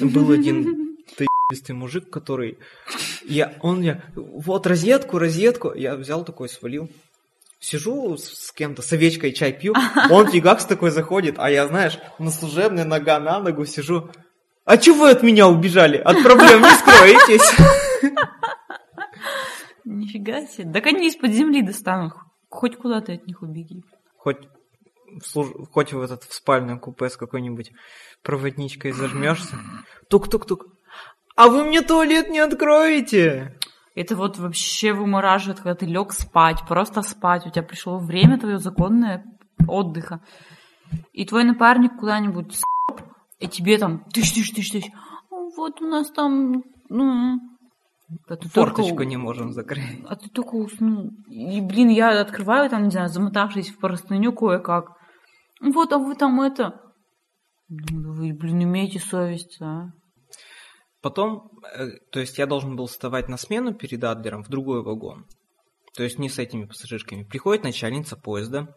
Был 0.01 0.33
один 0.33 0.97
ебистый 1.51 1.75
мужик, 1.75 2.11
который... 2.11 2.59
Я, 3.25 3.55
он 3.61 3.79
мне... 3.79 4.03
Вот 4.17 4.67
розетку, 4.67 5.19
розетку. 5.19 5.73
Я 5.73 5.97
взял 5.97 6.25
такой, 6.25 6.49
свалил. 6.49 6.89
Сижу 7.61 8.17
с, 8.17 8.53
кем-то, 8.53 8.81
с 8.81 8.91
овечкой 8.93 9.33
чай 9.33 9.53
пью. 9.53 9.75
Он 10.11 10.27
фигакс 10.27 10.65
такой 10.65 10.91
заходит, 10.91 11.35
а 11.39 11.51
я, 11.51 11.69
знаешь, 11.69 11.99
на 12.19 12.31
служебной 12.31 12.85
нога 12.85 13.21
на 13.21 13.39
ногу 13.39 13.67
сижу. 13.67 14.11
А 14.65 14.79
чего 14.79 15.01
вы 15.01 15.11
от 15.11 15.23
меня 15.23 15.47
убежали? 15.47 15.99
От 15.99 16.23
проблем 16.23 16.63
не 16.63 16.71
скроетесь. 16.71 17.43
Нифига 19.85 20.47
себе. 20.47 20.73
Так 20.73 20.87
они 20.87 21.09
из-под 21.09 21.33
земли 21.33 21.63
достанут. 21.63 22.15
Хоть 22.49 22.77
куда 22.77 23.01
ты 23.03 23.15
от 23.15 23.27
них 23.27 23.43
убеги. 23.43 23.83
Хоть 24.17 24.39
в, 25.07 25.27
служ- 25.27 25.67
хоть 25.71 25.93
в 25.93 26.01
этот 26.01 26.25
в 26.25 26.33
спальном 26.33 26.79
купе 26.79 27.11
с 27.11 27.17
какой-нибудь 27.17 27.73
проводничкой 28.23 28.93
зажмешься. 28.93 29.57
Тук-тук-тук. 30.09 30.67
А 31.37 31.49
вы 31.49 31.65
мне 31.65 31.83
туалет 31.83 32.31
не 32.31 32.39
откроете? 32.39 33.59
Это 33.95 34.17
вот 34.17 34.39
вообще 34.39 34.93
вымораживает, 34.93 35.59
когда 35.59 35.75
ты 35.75 35.87
лег 35.87 36.13
спать, 36.13 36.63
просто 36.69 37.03
спать. 37.03 37.47
У 37.47 37.51
тебя 37.51 37.63
пришло 37.63 37.99
время 37.99 38.39
твое 38.39 38.59
законное 38.59 39.25
отдыха. 39.67 40.21
И 41.13 41.25
твой 41.25 41.45
напарник 41.45 41.97
куда-нибудь 41.99 42.55
с***, 42.55 42.63
и 43.39 43.49
тебе 43.49 43.79
там 43.79 44.05
тыщ 44.13 44.33
тыщ 44.33 44.53
тыщ 44.53 44.71
тыщ. 44.71 44.85
Вот 45.57 45.81
у 45.81 45.87
нас 45.87 46.11
там, 46.11 46.63
ну, 46.89 47.39
а 48.29 48.37
ты 48.37 48.49
только 48.49 48.75
Форточку 48.77 49.03
у- 49.03 49.07
не 49.07 49.17
можем 49.17 49.53
закрыть. 49.53 50.05
А 50.09 50.17
ты 50.17 50.29
только 50.31 50.55
уснул. 50.57 51.11
И, 51.29 51.61
блин, 51.61 51.89
я 51.89 52.21
открываю 52.21 52.69
там, 52.71 52.85
не 52.85 52.91
знаю, 52.91 53.09
замотавшись 53.09 53.71
в 53.71 53.79
простыню 53.79 54.33
кое-как. 54.33 54.93
Вот, 55.61 55.93
а 55.93 55.99
вы 55.99 56.15
там 56.17 56.41
это... 56.41 56.81
Вы, 57.69 58.33
блин, 58.33 58.65
имеете 58.65 58.99
совесть, 58.99 59.61
а? 59.61 59.91
Потом, 61.03 61.51
э, 61.75 61.93
то 62.11 62.21
есть 62.21 62.39
я 62.39 62.47
должен 62.47 62.77
был 62.77 62.87
вставать 62.87 63.29
на 63.29 63.37
смену 63.37 63.75
перед 63.75 64.03
Адлером 64.05 64.45
в 64.45 64.49
другой 64.49 64.83
вагон. 64.83 65.27
То 65.95 66.03
есть 66.03 66.19
не 66.19 66.29
с 66.29 66.39
этими 66.39 66.65
пассажирками. 66.65 67.25
Приходит 67.25 67.65
начальница 67.65 68.17
поезда. 68.17 68.77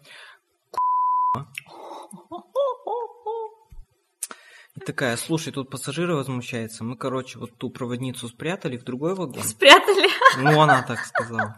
И 4.76 4.80
такая, 4.80 5.18
слушай, 5.18 5.54
тут 5.54 5.70
пассажиры 5.70 6.16
возмущаются. 6.16 6.84
Мы, 6.84 6.98
короче, 6.98 7.38
вот 7.38 7.56
ту 7.58 7.70
проводницу 7.70 8.28
спрятали 8.28 8.78
в 8.78 8.84
другой 8.84 9.14
вагон. 9.14 9.44
Спрятали 9.44 10.10
Ну, 10.38 10.62
она 10.62 10.82
так 10.82 11.00
сказала. 11.06 11.56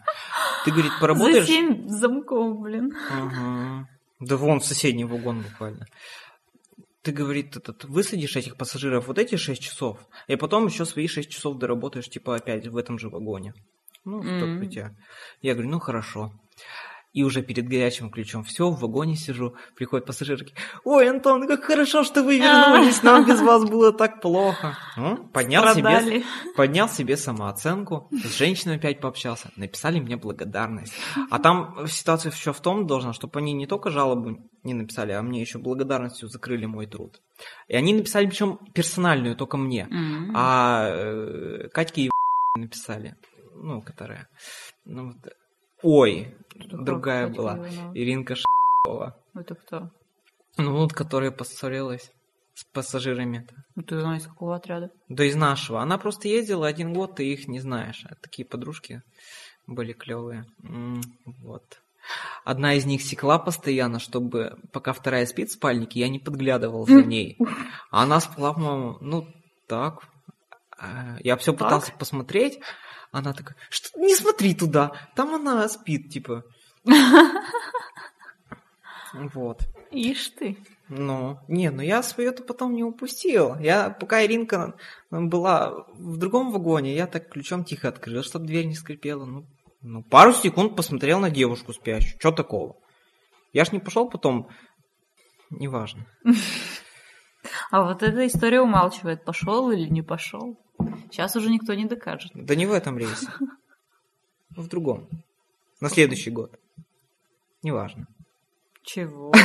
Ты, 0.66 0.72
говорит, 0.72 0.92
за 0.94 1.00
поработаешь? 1.00 1.46
семь 1.46 1.88
замков, 1.88 2.60
блин. 2.60 2.92
Ага. 3.10 3.88
Да 4.20 4.38
вон 4.38 4.60
в 4.60 4.66
соседний 4.66 5.06
вагон 5.06 5.42
буквально. 5.42 5.86
Ты, 7.06 7.12
говорит, 7.12 7.56
этот, 7.56 7.84
высадишь 7.84 8.36
этих 8.36 8.58
пассажиров 8.58 9.06
вот 9.06 9.20
эти 9.20 9.36
6 9.36 9.62
часов, 9.62 10.00
и 10.28 10.36
потом 10.36 10.66
еще 10.66 10.86
свои 10.86 11.08
6 11.08 11.30
часов 11.30 11.60
доработаешь, 11.60 12.10
типа, 12.10 12.36
опять 12.36 12.68
в 12.68 12.76
этом 12.78 12.98
же 12.98 13.10
вагоне. 13.10 13.54
Ну, 14.06 14.22
в 14.22 14.24
прикрытие. 14.24 14.98
Я 15.44 15.54
говорю, 15.54 15.70
ну, 15.70 15.80
хорошо. 15.80 16.32
И 17.16 17.24
уже 17.24 17.42
перед 17.42 17.70
горячим 17.70 18.12
ключом 18.12 18.44
все, 18.44 18.70
в 18.70 18.78
вагоне 18.82 19.16
сижу, 19.16 19.56
приходят 19.74 20.06
пассажирки. 20.06 20.54
Ой, 20.84 21.10
Антон, 21.10 21.48
как 21.48 21.64
хорошо, 21.64 22.04
что 22.04 22.22
вы 22.24 22.40
вернулись, 22.40 23.04
нам 23.04 23.26
без 23.26 23.40
вас 23.40 23.64
было 23.64 23.94
так 23.94 24.20
плохо. 24.20 24.78
Ну, 24.98 25.26
поднял 25.30 25.64
себе, 25.74 26.24
поднял 26.58 26.90
себе 26.90 27.16
самооценку, 27.16 28.10
с 28.12 28.38
женщиной 28.38 28.76
опять 28.76 29.00
пообщался, 29.00 29.50
написали 29.56 30.02
мне 30.02 30.18
благодарность. 30.18 30.94
А 31.32 31.40
там 31.40 31.88
ситуация 31.88 32.34
еще 32.34 32.52
в 32.52 32.60
том 32.60 32.86
должна, 32.86 33.14
чтобы 33.14 33.40
они 33.40 33.54
не 33.54 33.66
только 33.66 33.92
жалобу 33.92 34.38
не 34.64 34.74
написали, 34.74 35.14
а 35.14 35.22
мне 35.22 35.40
еще 35.40 35.58
благодарностью 35.58 36.28
закрыли 36.28 36.66
мой 36.66 36.86
труд. 36.86 37.22
И 37.70 37.78
они 37.78 37.94
написали, 37.94 38.28
причем 38.28 38.60
персональную, 38.74 39.38
только 39.38 39.56
мне. 39.56 39.88
А 40.36 40.90
э, 40.90 41.70
Катьке 41.72 42.02
и 42.02 42.10
написали, 42.60 43.16
ну, 43.56 43.82
которая... 43.82 44.28
Ну, 44.84 45.14
вот, 45.14 45.34
ой, 45.82 46.36
Кто 46.60 46.78
другая 46.78 47.28
была? 47.28 47.68
Иринка 47.94 48.36
Шова. 48.36 49.18
Это 49.34 49.56
кто? 49.56 49.92
Ну, 50.58 50.74
вот, 50.74 50.94
которая 50.94 51.32
поссорилась 51.32 52.12
с 52.54 52.64
пассажирами. 52.66 53.46
Ну, 53.76 53.84
ты 53.84 53.96
она 53.96 54.18
из 54.18 54.26
какого 54.26 54.56
отряда? 54.56 54.90
Да 55.10 55.26
из 55.26 55.36
нашего. 55.36 55.82
Она 55.82 55.98
просто 55.98 56.30
ездила 56.30 56.68
один 56.68 56.94
год, 56.94 57.16
ты 57.16 57.32
их 57.32 57.48
не 57.48 57.60
знаешь. 57.60 58.06
А 58.10 58.16
Такие 58.16 58.48
подружки 58.48 59.02
были 59.68 59.92
клевые. 59.94 60.46
Вот. 61.44 61.82
Одна 62.46 62.76
из 62.76 62.86
них 62.86 63.02
секла 63.02 63.40
постоянно, 63.40 64.00
чтобы 64.00 64.58
пока 64.72 64.94
вторая 64.94 65.26
спит 65.26 65.50
в 65.50 65.54
спальнике, 65.54 66.00
я 66.00 66.08
не 66.08 66.20
подглядывал 66.20 66.86
за 66.86 67.04
ней. 67.04 67.38
А 67.92 68.04
она 68.04 68.20
спала, 68.20 68.54
по-моему, 68.54 68.98
ну, 69.02 69.28
так. 69.68 70.04
А, 70.78 71.18
Я 71.22 71.36
все 71.38 71.54
пытался 71.54 71.92
посмотреть. 71.94 72.60
Она 73.16 73.32
такая, 73.32 73.56
что 73.70 73.98
не 73.98 74.14
смотри 74.14 74.54
туда, 74.54 74.92
там 75.16 75.34
она 75.36 75.70
спит, 75.70 76.10
типа. 76.10 76.44
Вот. 79.34 79.62
Ишь 79.92 80.28
ты. 80.38 80.58
Ну, 80.90 81.40
не, 81.48 81.72
ну 81.72 81.82
я 81.82 82.04
свое-то 82.04 82.44
потом 82.44 82.76
не 82.76 82.84
упустил. 82.84 83.58
Я, 83.60 83.90
пока 83.90 84.26
Иринка 84.26 84.76
была 85.10 85.86
в 85.94 86.18
другом 86.18 86.52
вагоне, 86.52 86.94
я 86.94 87.08
так 87.08 87.30
ключом 87.30 87.64
тихо 87.64 87.88
открыл, 87.88 88.22
чтобы 88.22 88.48
дверь 88.48 88.66
не 88.66 88.76
скрипела. 88.76 89.24
Ну, 89.24 89.46
ну, 89.82 90.04
пару 90.04 90.34
секунд 90.34 90.76
посмотрел 90.76 91.22
на 91.22 91.30
девушку 91.30 91.72
спящую. 91.72 92.20
Что 92.20 92.34
такого? 92.34 92.76
Я 93.54 93.64
ж 93.64 93.72
не 93.72 93.80
пошел 93.80 94.10
потом... 94.10 94.50
Неважно. 95.50 96.06
А 97.72 97.84
вот 97.84 98.04
эта 98.04 98.28
история 98.28 98.62
умалчивает, 98.62 99.26
пошел 99.26 99.72
или 99.72 99.88
не 99.90 100.02
пошел. 100.02 100.58
Сейчас 101.12 101.36
уже 101.36 101.50
никто 101.50 101.74
не 101.74 101.86
докажет. 101.86 102.32
Да 102.34 102.56
не 102.56 102.66
в 102.66 102.74
этом 102.74 102.98
рейсе. 102.98 103.28
В 104.50 104.68
другом. 104.68 105.10
На 105.82 105.90
следующий 105.90 106.32
год. 106.32 106.58
Неважно. 107.64 108.08
Чего? 108.84 109.34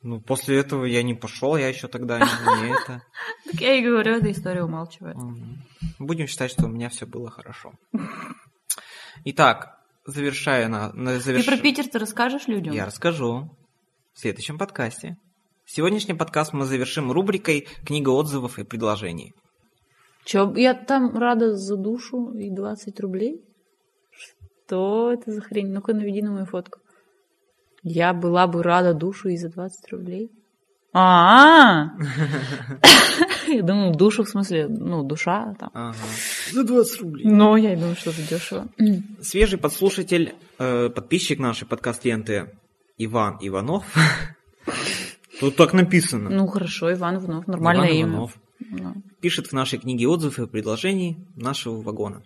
Ну, 0.00 0.20
после 0.20 0.58
этого 0.58 0.84
я 0.84 1.02
не 1.02 1.14
пошел, 1.14 1.56
я 1.56 1.68
еще 1.68 1.88
тогда 1.88 2.20
не, 2.20 2.72
это. 2.72 3.02
Так 3.44 3.60
я 3.60 3.74
и 3.74 3.82
говорю, 3.82 4.14
эта 4.14 4.30
история 4.30 4.62
умалчивает. 4.62 5.16
Будем 5.98 6.28
считать, 6.28 6.52
что 6.52 6.66
у 6.66 6.68
меня 6.68 6.88
все 6.88 7.04
было 7.04 7.30
хорошо. 7.30 7.72
Итак, 9.24 9.80
завершая 10.06 10.68
на, 10.68 10.92
на 10.92 11.18
Ты 11.18 11.32
заверш- 11.32 11.46
про 11.46 11.56
Питер 11.58 11.88
ты 11.88 11.98
расскажешь 11.98 12.46
людям? 12.46 12.72
Я 12.74 12.86
расскажу 12.86 13.50
в 14.12 14.20
следующем 14.20 14.56
подкасте. 14.56 15.16
Сегодняшний 15.70 16.14
подкаст 16.14 16.54
мы 16.54 16.64
завершим 16.64 17.12
рубрикой 17.12 17.68
«Книга 17.84 18.08
отзывов 18.08 18.58
и 18.58 18.64
предложений». 18.64 19.34
Чё, 20.24 20.50
я 20.56 20.72
там 20.72 21.18
рада 21.18 21.56
за 21.56 21.76
душу 21.76 22.32
и 22.32 22.48
20 22.48 22.98
рублей? 23.00 23.42
Что 24.10 25.12
это 25.12 25.30
за 25.30 25.42
хрень? 25.42 25.70
Ну-ка, 25.70 25.92
наведи 25.92 26.22
на 26.22 26.30
мою 26.30 26.46
фотку. 26.46 26.78
Я 27.82 28.14
была 28.14 28.46
бы 28.46 28.62
рада 28.62 28.94
душу 28.94 29.28
и 29.28 29.36
за 29.36 29.50
20 29.50 29.92
рублей. 29.92 30.30
А, 30.94 31.90
я 33.46 33.62
думаю, 33.62 33.94
душу 33.94 34.24
в 34.24 34.28
смысле, 34.30 34.68
ну, 34.68 35.02
душа 35.02 35.54
там. 35.60 35.70
Ага. 35.74 35.98
За 36.50 36.64
20 36.64 37.00
рублей. 37.02 37.26
Но 37.26 37.58
я 37.58 37.74
и 37.74 37.76
думаю, 37.76 37.94
что 37.94 38.08
это 38.08 38.22
дешево. 38.22 38.68
Свежий 39.20 39.58
подслушатель, 39.58 40.34
э, 40.58 40.88
подписчик 40.88 41.38
нашей 41.38 41.68
подкаст-ленты 41.68 42.54
Иван 42.96 43.36
Иванов. 43.42 43.84
Тут 45.40 45.56
так 45.56 45.72
написано. 45.72 46.30
Ну, 46.30 46.46
хорошо, 46.46 46.92
Иван 46.92 47.16
Иванов, 47.16 47.46
нормальное 47.46 47.88
Иван 47.88 47.98
имя. 47.98 48.10
Иванов. 48.10 48.38
Ну. 48.70 48.94
пишет 49.20 49.46
в 49.46 49.52
нашей 49.52 49.78
книге 49.78 50.08
отзывов 50.08 50.38
и 50.40 50.46
предложений 50.46 51.26
нашего 51.36 51.80
вагона. 51.80 52.22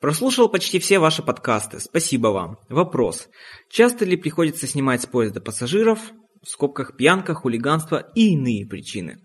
Прослушал 0.00 0.50
почти 0.50 0.78
все 0.78 0.98
ваши 0.98 1.22
подкасты. 1.22 1.80
Спасибо 1.80 2.28
вам. 2.28 2.58
Вопрос. 2.68 3.28
Часто 3.70 4.04
ли 4.04 4.18
приходится 4.18 4.66
снимать 4.66 5.00
с 5.00 5.06
поезда 5.06 5.40
пассажиров, 5.40 5.98
в 6.42 6.48
скобках 6.48 6.94
пьянка, 6.96 7.32
хулиганство 7.32 8.06
и 8.14 8.34
иные 8.34 8.66
причины? 8.66 9.18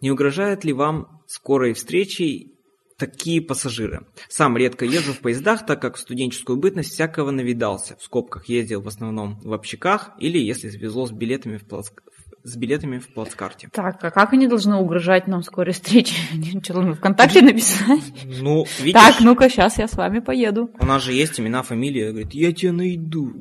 Не 0.00 0.10
угрожает 0.10 0.64
ли 0.64 0.72
вам 0.72 1.22
скорой 1.26 1.74
встречей 1.74 2.54
такие 2.96 3.42
пассажиры? 3.42 4.06
Сам 4.30 4.56
редко 4.56 4.86
езжу 4.86 5.12
в 5.12 5.20
поездах, 5.20 5.66
так 5.66 5.82
как 5.82 5.96
в 5.96 6.00
студенческую 6.00 6.56
бытность 6.56 6.92
всякого 6.92 7.30
навидался. 7.30 7.96
В 7.96 8.02
скобках 8.02 8.48
ездил 8.48 8.80
в 8.80 8.88
основном 8.88 9.38
в 9.40 9.52
общаках 9.52 10.12
или, 10.18 10.38
если 10.38 10.70
свезло, 10.70 11.06
с 11.06 11.12
билетами 11.12 11.58
в, 11.58 11.64
плацк- 11.64 12.00
с 12.44 12.56
билетами 12.56 12.98
в 12.98 13.08
плацкарте. 13.08 13.68
Так, 13.72 14.04
а 14.04 14.10
как 14.10 14.34
они 14.34 14.46
должны 14.46 14.76
угрожать 14.76 15.26
нам 15.26 15.42
скорой 15.42 15.72
встрече? 15.72 16.14
Что, 16.62 16.74
должны 16.74 16.94
ВКонтакте 16.94 17.40
написать? 17.40 18.02
Ну, 18.24 18.66
видишь... 18.80 18.92
Так, 18.92 19.20
ну-ка, 19.20 19.48
сейчас 19.48 19.78
я 19.78 19.88
с 19.88 19.94
вами 19.94 20.20
поеду. 20.20 20.70
У 20.78 20.84
нас 20.84 21.02
же 21.02 21.12
есть 21.12 21.40
имена, 21.40 21.62
фамилия. 21.62 22.10
Говорит, 22.10 22.34
я 22.34 22.52
тебя 22.52 22.72
найду. 22.72 23.32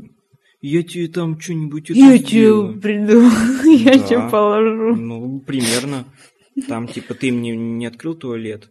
Я 0.61 0.81
тебе 0.83 1.09
там 1.09 1.37
что-нибудь 1.39 1.89
Я 1.89 2.15
сделаю». 2.17 2.73
тебе 2.73 2.81
приду, 2.81 3.29
я 3.69 3.97
Да. 3.99 4.07
тебе 4.07 4.29
положу. 4.29 4.95
Ну, 4.95 5.39
примерно. 5.41 6.05
Там, 6.69 6.87
типа, 6.87 7.13
ты 7.13 7.31
мне 7.33 7.55
не 7.55 7.85
открыл 7.85 8.15
туалет. 8.15 8.69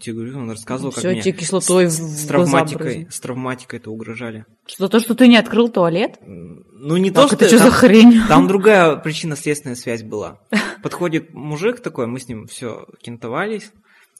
Тебе 0.00 0.14
говорю, 0.14 0.38
он 0.38 0.50
рассказывал, 0.50 0.92
как 0.92 1.02
мне 1.04 1.22
тебе 1.22 1.32
кислотой 1.32 1.86
в, 1.86 1.90
с, 1.90 2.00
в 2.00 2.02
с 2.02 2.26
травматикой, 2.26 3.06
с 3.10 3.20
травматикой 3.20 3.78
это 3.78 3.90
угрожали. 3.90 4.44
Что, 4.66 4.88
то, 4.88 4.98
что 4.98 5.14
ты 5.14 5.28
не 5.28 5.36
открыл 5.36 5.68
туалет? 5.68 6.18
Ну, 6.82 6.96
не 6.96 7.10
Так 7.10 7.28
то, 7.28 7.34
это 7.34 7.46
что... 7.46 7.56
что 7.56 7.58
за 7.58 7.64
там- 7.64 7.72
хрень? 7.72 8.20
Там 8.26 8.48
другая 8.48 8.96
причинно-следственная 8.96 9.76
связь 9.76 10.02
была. 10.02 10.40
Подходит 10.82 11.34
мужик 11.34 11.80
такой, 11.80 12.06
мы 12.06 12.18
с 12.18 12.26
ним 12.26 12.46
все 12.46 12.86
кентовались. 13.02 13.70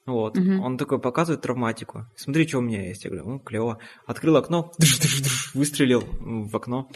Вот. 0.05 0.37
Мгм. 0.37 0.61
Он 0.61 0.77
такой 0.77 0.99
показывает 0.99 1.41
травматику. 1.41 2.07
Смотри, 2.17 2.47
что 2.47 2.59
у 2.59 2.61
меня 2.61 2.87
есть. 2.87 3.05
Я 3.05 3.11
говорю, 3.11 3.29
ну, 3.31 3.39
клево. 3.39 3.79
Открыл 4.07 4.37
окно, 4.37 4.73
выстрелил 5.55 6.05
в 6.21 6.55
окно. 6.55 6.87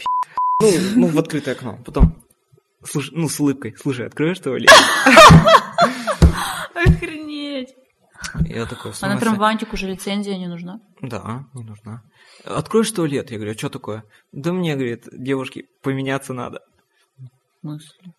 Ну, 0.61 0.71
ну, 0.95 1.07
в 1.07 1.17
открытое 1.17 1.53
окно. 1.53 1.79
Потом, 1.83 2.23
слушай, 2.83 3.11
ну, 3.15 3.27
с 3.27 3.39
улыбкой. 3.39 3.75
Слушай, 3.81 4.05
откроешь 4.05 4.39
туалет? 4.39 4.69
Охренеть. 5.05 5.74
Я 8.47 8.65
такой, 8.65 8.91
А 9.01 9.07
на 9.07 9.19
травматику 9.19 9.75
уже 9.75 9.87
лицензия 9.87 10.37
не 10.37 10.47
нужна? 10.47 10.79
Да, 11.01 11.45
не 11.53 11.63
нужна. 11.63 12.01
Откроешь 12.43 12.91
туалет? 12.91 13.31
Я 13.31 13.37
говорю, 13.37 13.53
а 13.53 13.57
что 13.57 13.69
такое? 13.69 14.03
Да 14.31 14.53
мне, 14.53 14.75
говорит, 14.75 15.07
девушке 15.11 15.65
поменяться 15.81 16.33
надо. 16.33 16.61
В 17.17 17.59
смысле? 17.61 18.13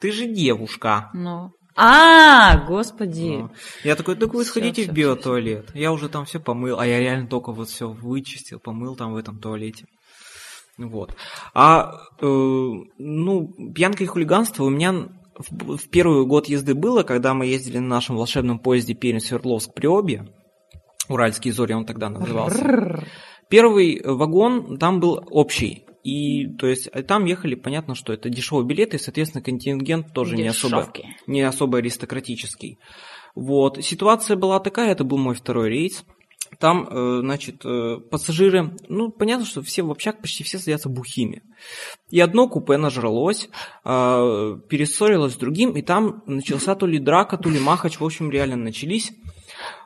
Ты 0.00 0.12
же 0.12 0.26
девушка. 0.26 1.10
Ну. 1.14 1.52
А, 1.74 2.64
господи. 2.66 3.38
Ну, 3.38 3.50
Я 3.82 3.96
такой, 3.96 4.16
так 4.16 4.34
вы 4.34 4.44
сходите 4.44 4.84
в 4.84 4.92
биотуалет. 4.92 5.74
Я 5.74 5.92
уже 5.92 6.08
там 6.08 6.24
все 6.24 6.38
помыл, 6.38 6.78
а 6.78 6.86
я 6.86 7.00
реально 7.00 7.28
только 7.28 7.52
вот 7.52 7.68
все 7.68 7.88
вычистил, 7.88 8.58
помыл 8.58 8.94
там 8.94 9.12
в 9.12 9.16
этом 9.16 9.38
туалете. 9.38 9.86
Вот. 10.76 11.14
А, 11.54 11.92
э, 12.20 12.26
ну, 12.26 13.72
пьянка 13.74 14.04
и 14.04 14.06
хулиганство 14.06 14.64
у 14.64 14.70
меня 14.70 15.08
в, 15.36 15.76
в 15.76 15.88
первый 15.90 16.26
год 16.26 16.48
езды 16.48 16.74
было, 16.74 17.02
когда 17.02 17.34
мы 17.34 17.46
ездили 17.46 17.78
на 17.78 17.88
нашем 17.88 18.16
волшебном 18.16 18.58
поезде 18.58 18.94
Пермь-Свердловск-Приобье. 18.94 20.28
Уральские 21.08 21.52
зори 21.52 21.74
он 21.74 21.84
тогда 21.84 22.08
назывался. 22.08 23.06
Первый 23.48 24.00
вагон 24.04 24.78
там 24.78 25.00
был 25.00 25.22
общий. 25.30 25.84
И, 26.04 26.48
то 26.56 26.66
есть, 26.66 26.88
э, 26.92 27.02
там 27.02 27.26
ехали, 27.26 27.54
понятно, 27.54 27.94
что 27.94 28.12
это 28.12 28.28
дешевые 28.28 28.66
билеты, 28.66 28.96
и, 28.96 29.00
соответственно, 29.00 29.42
контингент 29.42 30.12
тоже 30.12 30.36
не 30.36 30.48
особо 30.48 30.92
не 31.26 31.42
особо 31.42 31.78
аристократический. 31.78 32.78
Вот. 33.34 33.82
Ситуация 33.84 34.36
была 34.36 34.58
такая, 34.58 34.92
это 34.92 35.04
был 35.04 35.18
мой 35.18 35.34
второй 35.34 35.68
рейс. 35.68 36.04
Там, 36.58 36.86
э, 36.88 37.20
значит, 37.20 37.64
э, 37.64 37.98
пассажиры, 38.10 38.76
ну, 38.88 39.10
понятно, 39.10 39.46
что 39.46 39.62
все 39.62 39.82
в 39.82 39.90
общак 39.90 40.20
почти 40.20 40.44
все 40.44 40.58
садятся 40.58 40.88
бухими. 40.88 41.42
И 42.10 42.20
одно 42.20 42.48
купе 42.48 42.76
нажралось, 42.76 43.48
э, 43.84 44.58
перессорилось 44.68 45.32
с 45.32 45.36
другим, 45.36 45.72
и 45.72 45.82
там 45.82 46.22
начался 46.26 46.74
то 46.74 46.86
ли 46.86 46.98
драка, 46.98 47.36
то 47.38 47.48
ли 47.48 47.58
махач, 47.58 47.98
в 47.98 48.04
общем, 48.04 48.30
реально 48.30 48.56
начались. 48.56 49.12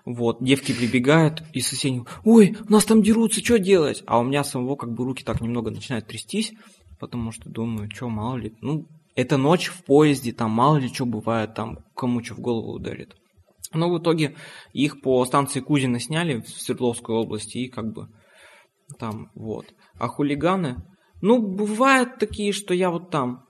Вот, 0.04 0.42
девки 0.42 0.72
прибегают 0.72 1.42
и 1.52 1.60
соседним, 1.60 2.06
ой, 2.24 2.56
нас 2.68 2.84
там 2.84 3.02
дерутся, 3.02 3.44
что 3.44 3.58
делать? 3.58 4.02
А 4.06 4.18
у 4.18 4.24
меня 4.24 4.44
самого 4.44 4.76
как 4.76 4.92
бы 4.92 5.04
руки 5.04 5.24
так 5.24 5.40
немного 5.40 5.70
начинают 5.70 6.06
трястись, 6.06 6.52
потому 6.98 7.32
что 7.32 7.50
думаю, 7.50 7.90
что, 7.92 8.08
мало 8.08 8.36
ли, 8.36 8.54
ну, 8.60 8.86
это 9.14 9.36
ночь 9.36 9.68
в 9.68 9.82
поезде, 9.84 10.32
там 10.32 10.50
мало 10.50 10.76
ли 10.76 10.88
что 10.88 11.06
бывает, 11.06 11.54
там 11.54 11.78
кому 11.94 12.22
что 12.22 12.34
в 12.34 12.40
голову 12.40 12.72
ударит. 12.72 13.16
Но 13.76 13.90
в 13.90 13.98
итоге 13.98 14.34
их 14.72 15.00
по 15.00 15.24
станции 15.24 15.60
Кузина 15.60 16.00
сняли 16.00 16.40
в 16.40 16.48
Свердловской 16.48 17.14
области 17.14 17.58
и 17.58 17.68
как 17.68 17.92
бы 17.92 18.08
там 18.98 19.30
вот. 19.34 19.66
А 19.98 20.08
хулиганы, 20.08 20.76
ну, 21.20 21.40
бывают 21.40 22.18
такие, 22.18 22.52
что 22.52 22.74
я 22.74 22.90
вот 22.90 23.10
там, 23.10 23.44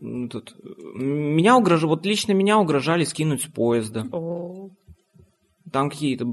м, 0.00 0.28
тут, 0.28 0.52
э, 0.52 0.98
меня 0.98 1.56
угрожали, 1.56 1.88
вот 1.88 2.06
лично 2.06 2.32
меня 2.32 2.58
угрожали 2.58 3.04
скинуть 3.04 3.42
с 3.42 3.46
поезда. 3.46 4.06
О, 4.12 4.68
Там 5.72 5.90
какие-то 5.90 6.26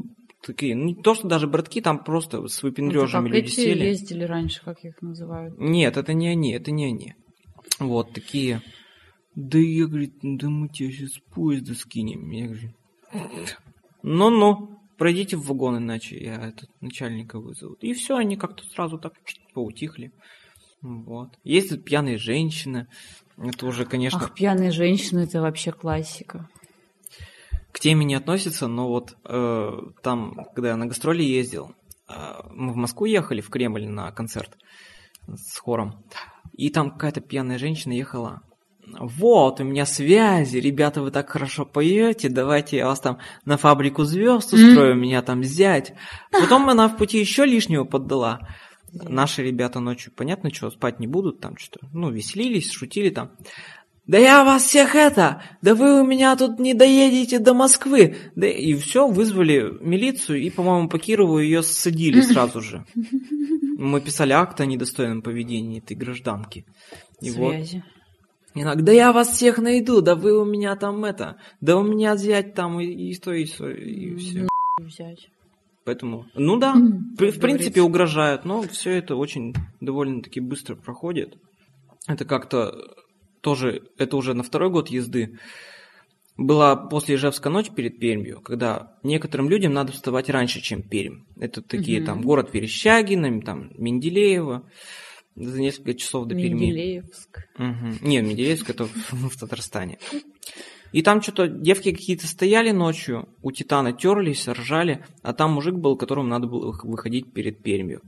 такие, 0.45 0.75
ну, 0.75 0.85
не 0.85 0.95
то, 0.95 1.15
что 1.15 1.27
даже 1.27 1.47
братки, 1.47 1.81
там 1.81 2.03
просто 2.03 2.47
с 2.47 2.57
это 2.59 2.67
выпендрежами 2.67 3.25
как 3.29 3.33
люди 3.35 3.45
эти 3.47 3.55
сели. 3.55 3.85
ездили 3.85 4.23
раньше, 4.25 4.61
как 4.63 4.83
их 4.83 5.01
называют. 5.01 5.57
Нет, 5.57 5.97
это 5.97 6.13
не 6.13 6.27
они, 6.27 6.53
это 6.53 6.71
не 6.71 6.85
они. 6.85 7.15
Вот 7.79 8.13
такие. 8.13 8.61
Да 9.35 9.57
я, 9.57 9.87
говорит, 9.87 10.13
да 10.21 10.47
мы 10.49 10.69
тебя 10.69 10.91
сейчас 10.91 11.13
с 11.13 11.19
поезда 11.33 11.73
скинем. 11.73 12.29
Я 12.29 12.45
говорю, 12.45 12.69
ну-ну, 14.01 14.79
пройдите 14.97 15.37
в 15.37 15.45
вагон, 15.45 15.77
иначе 15.77 16.17
я 16.17 16.35
этот 16.35 16.69
начальника 16.81 17.39
вызову. 17.39 17.73
И 17.75 17.93
все, 17.93 18.15
они 18.15 18.35
как-то 18.35 18.63
сразу 18.65 18.97
так 18.97 19.13
поутихли. 19.53 20.11
Вот. 20.81 21.29
Есть 21.43 21.69
тут 21.69 21.85
пьяные 21.85 22.17
женщины. 22.17 22.87
Это 23.37 23.65
уже, 23.65 23.85
конечно, 23.85 24.19
Ах, 24.21 24.33
пьяные 24.33 24.71
женщины, 24.71 25.21
это 25.21 25.41
вообще 25.41 25.71
классика. 25.71 26.49
к 27.71 27.79
теме 27.79 28.05
не 28.05 28.15
относится, 28.15 28.67
но 28.67 28.87
вот 28.87 29.17
э, 29.25 29.71
там, 30.03 30.35
когда 30.53 30.69
я 30.69 30.77
на 30.77 30.85
гастроли 30.85 31.23
ездил, 31.23 31.73
э, 32.07 32.13
мы 32.51 32.73
в 32.73 32.75
Москву 32.75 33.05
ехали, 33.05 33.41
в 33.41 33.49
Кремль 33.49 33.87
на 33.87 34.11
концерт 34.11 34.57
с 35.27 35.57
хором, 35.57 36.03
и 36.51 36.69
там 36.69 36.91
какая-то 36.91 37.21
пьяная 37.21 37.57
женщина 37.57 37.93
ехала. 37.93 38.41
Вот, 38.85 39.59
у 39.59 39.63
меня 39.63 39.85
связи, 39.85 40.57
ребята, 40.57 41.01
вы 41.01 41.11
так 41.11 41.29
хорошо 41.29 41.65
поете, 41.65 42.29
давайте 42.29 42.77
я 42.77 42.87
вас 42.87 42.99
там 42.99 43.17
на 43.45 43.57
фабрику 43.57 44.03
звезд 44.03 44.53
устрою, 44.53 44.95
меня 44.95 45.21
там 45.21 45.41
взять. 45.41 45.93
Потом 46.31 46.69
она 46.69 46.87
в 46.87 46.97
пути 46.97 47.19
еще 47.19 47.45
лишнего 47.45 47.85
поддала. 47.85 48.39
Наши 48.91 49.43
ребята 49.43 49.79
ночью, 49.79 50.13
понятно, 50.15 50.53
что, 50.53 50.69
спать 50.69 50.99
не 50.99 51.07
будут, 51.07 51.39
там 51.39 51.57
что-то, 51.57 51.87
ну, 51.93 52.11
веселились, 52.11 52.71
шутили 52.71 53.09
там. 53.09 53.31
Да 54.05 54.17
я 54.17 54.43
вас 54.43 54.63
всех 54.63 54.95
это, 54.95 55.41
да 55.61 55.75
вы 55.75 56.01
у 56.01 56.05
меня 56.05 56.35
тут 56.35 56.59
не 56.59 56.73
доедете 56.73 57.39
до 57.39 57.53
Москвы. 57.53 58.17
Да 58.35 58.45
и 58.45 58.75
все, 58.75 59.07
вызвали 59.07 59.73
милицию, 59.79 60.41
и, 60.41 60.49
по-моему, 60.49 60.89
по 60.89 60.99
Кирову 60.99 61.39
ее 61.39 61.63
ссадили 61.63 62.19
сразу 62.19 62.59
же. 62.59 62.85
Мы 63.77 64.01
писали 64.01 64.33
акт 64.33 64.59
о 64.59 64.65
недостойном 64.65 65.21
поведении 65.21 65.79
этой 65.79 65.95
гражданки. 65.95 66.65
И 67.21 67.31
вот, 67.31 67.53
Связи. 67.53 67.83
Иногда 68.55 68.91
я 68.91 69.11
вас 69.11 69.29
всех 69.29 69.57
найду, 69.59 70.01
да 70.01 70.15
вы 70.15 70.39
у 70.39 70.45
меня 70.45 70.75
там 70.75 71.03
это, 71.05 71.37
да 71.61 71.77
у 71.77 71.83
меня 71.83 72.15
взять 72.15 72.53
там 72.53 72.79
и, 72.79 72.85
и 72.85 73.15
то, 73.15 73.31
и 73.33 73.45
все, 73.45 73.69
и 73.71 74.15
все. 74.15 74.47
Взять. 74.81 75.27
Поэтому, 75.85 76.25
ну 76.33 76.57
да, 76.57 76.73
М, 76.75 77.13
при- 77.17 77.27
как 77.31 77.35
в 77.37 77.39
принципе 77.41 77.81
угрожают, 77.81 78.45
но 78.45 78.61
все 78.63 78.91
это 78.91 79.15
очень 79.15 79.53
довольно-таки 79.81 80.39
быстро 80.39 80.75
проходит. 80.75 81.35
Это 82.07 82.25
как-то 82.25 82.73
тоже, 83.41 83.83
это 83.97 84.15
уже 84.17 84.33
на 84.33 84.43
второй 84.43 84.69
год 84.69 84.89
езды. 84.89 85.37
Была 86.35 86.75
после 86.75 87.15
Ижевска 87.15 87.49
ночь 87.51 87.69
перед 87.69 87.99
Пермью, 87.99 88.41
когда 88.41 88.93
некоторым 89.03 89.49
людям 89.49 89.73
надо 89.73 89.91
вставать 89.91 90.29
раньше, 90.31 90.61
чем 90.61 90.81
Пермь. 90.81 91.19
Это 91.39 91.61
такие 91.61 91.99
Мгм. 91.99 92.05
там 92.07 92.21
город 92.23 92.49
Верещагино, 92.53 93.39
там 93.41 93.69
Менделеево, 93.77 94.67
за 95.35 95.61
несколько 95.61 95.93
часов 95.95 96.27
до 96.27 96.35
Перми. 96.35 96.59
Менделеевск. 96.59 97.47
Мгм. 97.57 97.97
Не, 98.01 98.21
Менделеевск 98.21 98.69
это 98.69 98.85
в, 98.85 99.11
в 99.29 99.37
Татарстане. 99.37 99.97
И 100.91 101.01
там 101.01 101.21
что-то 101.21 101.47
девки 101.47 101.91
какие-то 101.91 102.27
стояли 102.27 102.71
ночью, 102.71 103.27
у 103.41 103.51
Титана 103.51 103.93
терлись, 103.93 104.47
ржали, 104.47 105.03
а 105.23 105.33
там 105.33 105.53
мужик 105.53 105.73
был, 105.75 105.97
которому 105.97 106.27
надо 106.27 106.45
было 106.47 106.71
вых- 106.71 106.87
выходить 106.87 107.33
перед 107.33 107.63
Пермью. 107.63 108.01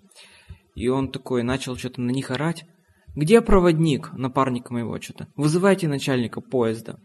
И 0.76 0.88
он 0.88 1.12
такой 1.12 1.42
начал 1.42 1.76
что-то 1.78 2.02
на 2.02 2.12
них 2.12 2.30
орать. 2.30 2.66
Где 3.16 3.42
проводник, 3.42 4.12
напарник 4.14 4.70
моего 4.70 5.00
что-то? 5.02 5.30
Вызывайте 5.36 5.88
начальника 5.88 6.42
поезда. 6.42 7.00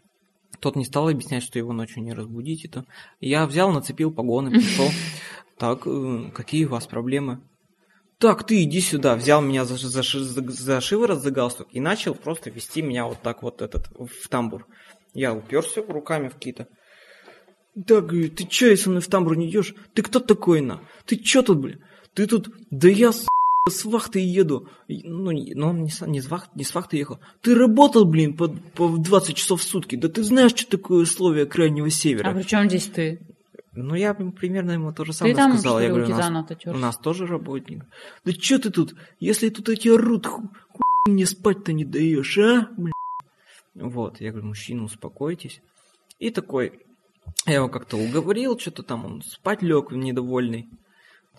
Тот 0.58 0.76
не 0.76 0.84
стал 0.84 1.08
объяснять, 1.08 1.44
что 1.44 1.58
его 1.58 1.72
ночью 1.72 2.02
не 2.02 2.12
разбудить. 2.12 2.64
Это. 2.66 2.84
Я 3.20 3.46
взял, 3.46 3.72
нацепил 3.72 4.12
погоны, 4.12 4.50
пришел. 4.50 4.88
Так, 5.58 5.86
э, 5.86 6.30
какие 6.34 6.64
у 6.64 6.70
вас 6.70 6.86
проблемы? 6.86 7.42
Так, 8.20 8.46
ты 8.46 8.62
иди 8.64 8.80
сюда. 8.80 9.16
Взял 9.16 9.40
меня 9.40 9.64
за, 9.64 9.76
за, 9.76 10.02
за, 10.02 10.50
за 10.50 10.80
шиворот, 10.82 11.22
за 11.22 11.30
галстук 11.30 11.68
и 11.72 11.80
начал 11.80 12.14
просто 12.14 12.50
вести 12.50 12.82
меня 12.82 13.06
вот 13.06 13.22
так 13.22 13.42
вот 13.42 13.62
этот 13.62 13.88
в 13.96 14.28
тамбур. 14.28 14.66
Я 15.14 15.32
уперся 15.32 15.82
руками 15.88 16.28
в 16.28 16.34
какие-то. 16.34 16.68
Так, 17.86 18.06
говорю, 18.06 18.28
ты 18.28 18.44
чё, 18.44 18.68
если 18.68 18.90
мной 18.90 19.00
в 19.00 19.06
тамбур 19.06 19.38
не 19.38 19.48
идешь? 19.48 19.74
Ты 19.94 20.02
кто 20.02 20.20
такой, 20.20 20.60
на? 20.60 20.82
Ты 21.06 21.16
чё 21.16 21.40
тут, 21.42 21.60
блин? 21.60 21.82
Ты 22.12 22.26
тут... 22.26 22.50
Да 22.70 22.88
я, 22.90 23.12
с, 23.12 23.26
с 23.66 23.84
вахты 23.86 24.20
еду. 24.20 24.68
Ну, 24.88 25.30
но 25.32 25.70
он 25.70 25.84
не 25.84 25.92
не, 26.08 26.20
с 26.20 26.28
вахты, 26.28 26.50
не 26.56 26.64
с 26.64 26.74
вахты 26.74 26.98
ехал. 26.98 27.20
Ты 27.40 27.54
работал, 27.54 28.04
блин, 28.04 28.36
по, 28.36 28.48
по 28.48 28.98
20 28.98 29.34
часов 29.34 29.62
в 29.62 29.64
сутки. 29.64 29.96
Да 29.96 30.10
ты 30.10 30.22
знаешь, 30.24 30.50
что 30.50 30.68
такое 30.68 31.04
условия 31.04 31.46
Крайнего 31.46 31.88
Севера. 31.88 32.28
А 32.28 32.34
при 32.34 32.42
чем 32.42 32.68
здесь 32.68 32.84
ты? 32.84 33.18
Ну, 33.72 33.94
я 33.94 34.14
примерно 34.14 34.72
ему 34.72 34.92
то 34.92 35.04
же 35.04 35.12
самое 35.12 35.34
Ты 35.34 35.38
там, 35.40 35.52
сказал. 35.52 35.74
что 35.74 35.80
Я 35.82 35.88
говорю, 35.90 36.06
у 36.06 36.08
нас, 36.08 36.18
у 36.66 36.72
нас 36.78 36.96
тоже 36.98 37.26
работник. 37.26 37.84
Да 38.24 38.32
чё 38.32 38.58
ты 38.58 38.70
тут? 38.70 38.94
Если 39.20 39.48
тут 39.48 39.68
эти 39.68 39.88
орут, 39.88 40.26
ху, 40.26 40.42
ху- 40.68 40.82
мне 41.10 41.24
спать-то 41.26 41.72
не 41.72 41.84
даешь, 41.84 42.36
а? 42.38 42.68
Бля. 42.76 42.92
Вот, 43.74 44.20
я 44.20 44.32
говорю, 44.32 44.48
мужчина, 44.48 44.82
успокойтесь. 44.84 45.60
И 46.18 46.30
такой, 46.30 46.80
я 47.46 47.54
его 47.54 47.68
как-то 47.68 47.96
уговорил, 47.96 48.58
что-то 48.58 48.82
там 48.82 49.04
он 49.06 49.22
спать 49.22 49.62
лег 49.62 49.92
недовольный. 49.92 50.68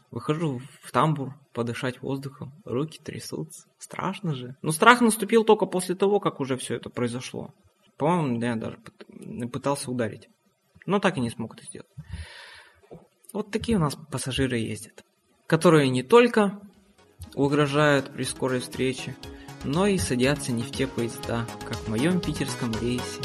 Выхожу 0.10 0.62
в 0.82 0.92
тамбур, 0.92 1.36
подышать 1.54 2.02
воздухом, 2.02 2.52
руки 2.66 3.00
трясутся. 3.04 3.68
Страшно 3.78 4.36
же. 4.36 4.56
Но 4.62 4.72
страх 4.72 5.00
наступил 5.02 5.44
только 5.44 5.66
после 5.66 5.96
того, 5.96 6.20
как 6.20 6.40
уже 6.40 6.58
все 6.58 6.76
это 6.76 6.90
произошло. 6.90 7.54
По-моему, 7.98 8.42
я 8.42 8.56
даже 8.56 8.78
пыт- 8.78 9.48
пытался 9.50 9.90
ударить. 9.92 10.28
Но 10.86 11.00
так 11.00 11.18
и 11.18 11.22
не 11.22 11.30
смог 11.30 11.56
это 11.56 11.64
сделать. 11.66 11.88
Вот 13.34 13.50
такие 13.50 13.78
у 13.78 13.80
нас 13.80 13.96
пассажиры 14.12 14.58
ездят, 14.58 15.06
которые 15.48 15.90
не 15.90 16.04
только 16.04 16.60
угрожают 17.34 18.14
при 18.14 18.24
скорой 18.24 18.60
встрече, 18.60 19.16
но 19.64 19.88
и 19.88 19.98
садятся 19.98 20.52
не 20.52 20.64
в 20.64 20.72
те 20.72 20.86
поезда, 20.86 21.48
как 21.66 21.78
в 21.78 21.88
моем 21.88 22.20
питерском 22.20 22.74
рейсе. 22.82 23.22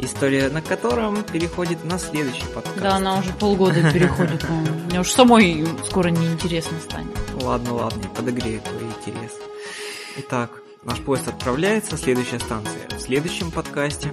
История 0.00 0.48
на 0.48 0.62
котором 0.62 1.22
переходит 1.22 1.84
на 1.84 1.98
следующий 1.98 2.46
подкаст. 2.52 2.80
Да, 2.80 2.96
она 2.96 3.18
уже 3.18 3.32
полгода 3.32 3.92
переходит. 3.92 4.44
Мне 4.86 5.00
уж 5.00 5.10
самой 5.10 5.64
скоро 5.88 6.08
неинтересно 6.08 6.78
станет. 6.80 7.16
Ладно, 7.40 7.74
ладно, 7.74 8.02
подогрею 8.16 8.60
твой 8.62 8.82
интерес. 8.82 9.32
Итак, 10.16 10.50
наш 10.82 11.00
поезд 11.00 11.28
отправляется, 11.28 11.96
следующая 11.96 12.40
станция 12.40 12.88
в 12.96 13.00
следующем 13.00 13.52
подкасте. 13.52 14.12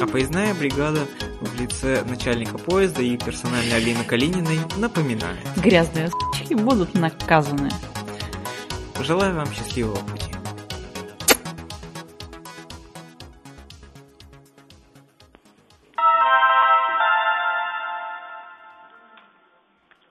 А 0.00 0.06
поездная 0.06 0.54
бригада 0.54 1.00
в 1.40 1.60
лице 1.60 2.04
начальника 2.04 2.56
поезда 2.56 3.02
и 3.02 3.16
персональной 3.16 3.76
Алины 3.76 4.04
Калининой 4.04 4.60
напоминает. 4.76 5.40
Грязные 5.56 6.08
с***ки 6.08 6.54
будут 6.54 6.94
наказаны. 6.94 7.70
Желаю 9.00 9.34
вам 9.34 9.52
счастливого 9.52 9.96
пути. 9.96 10.17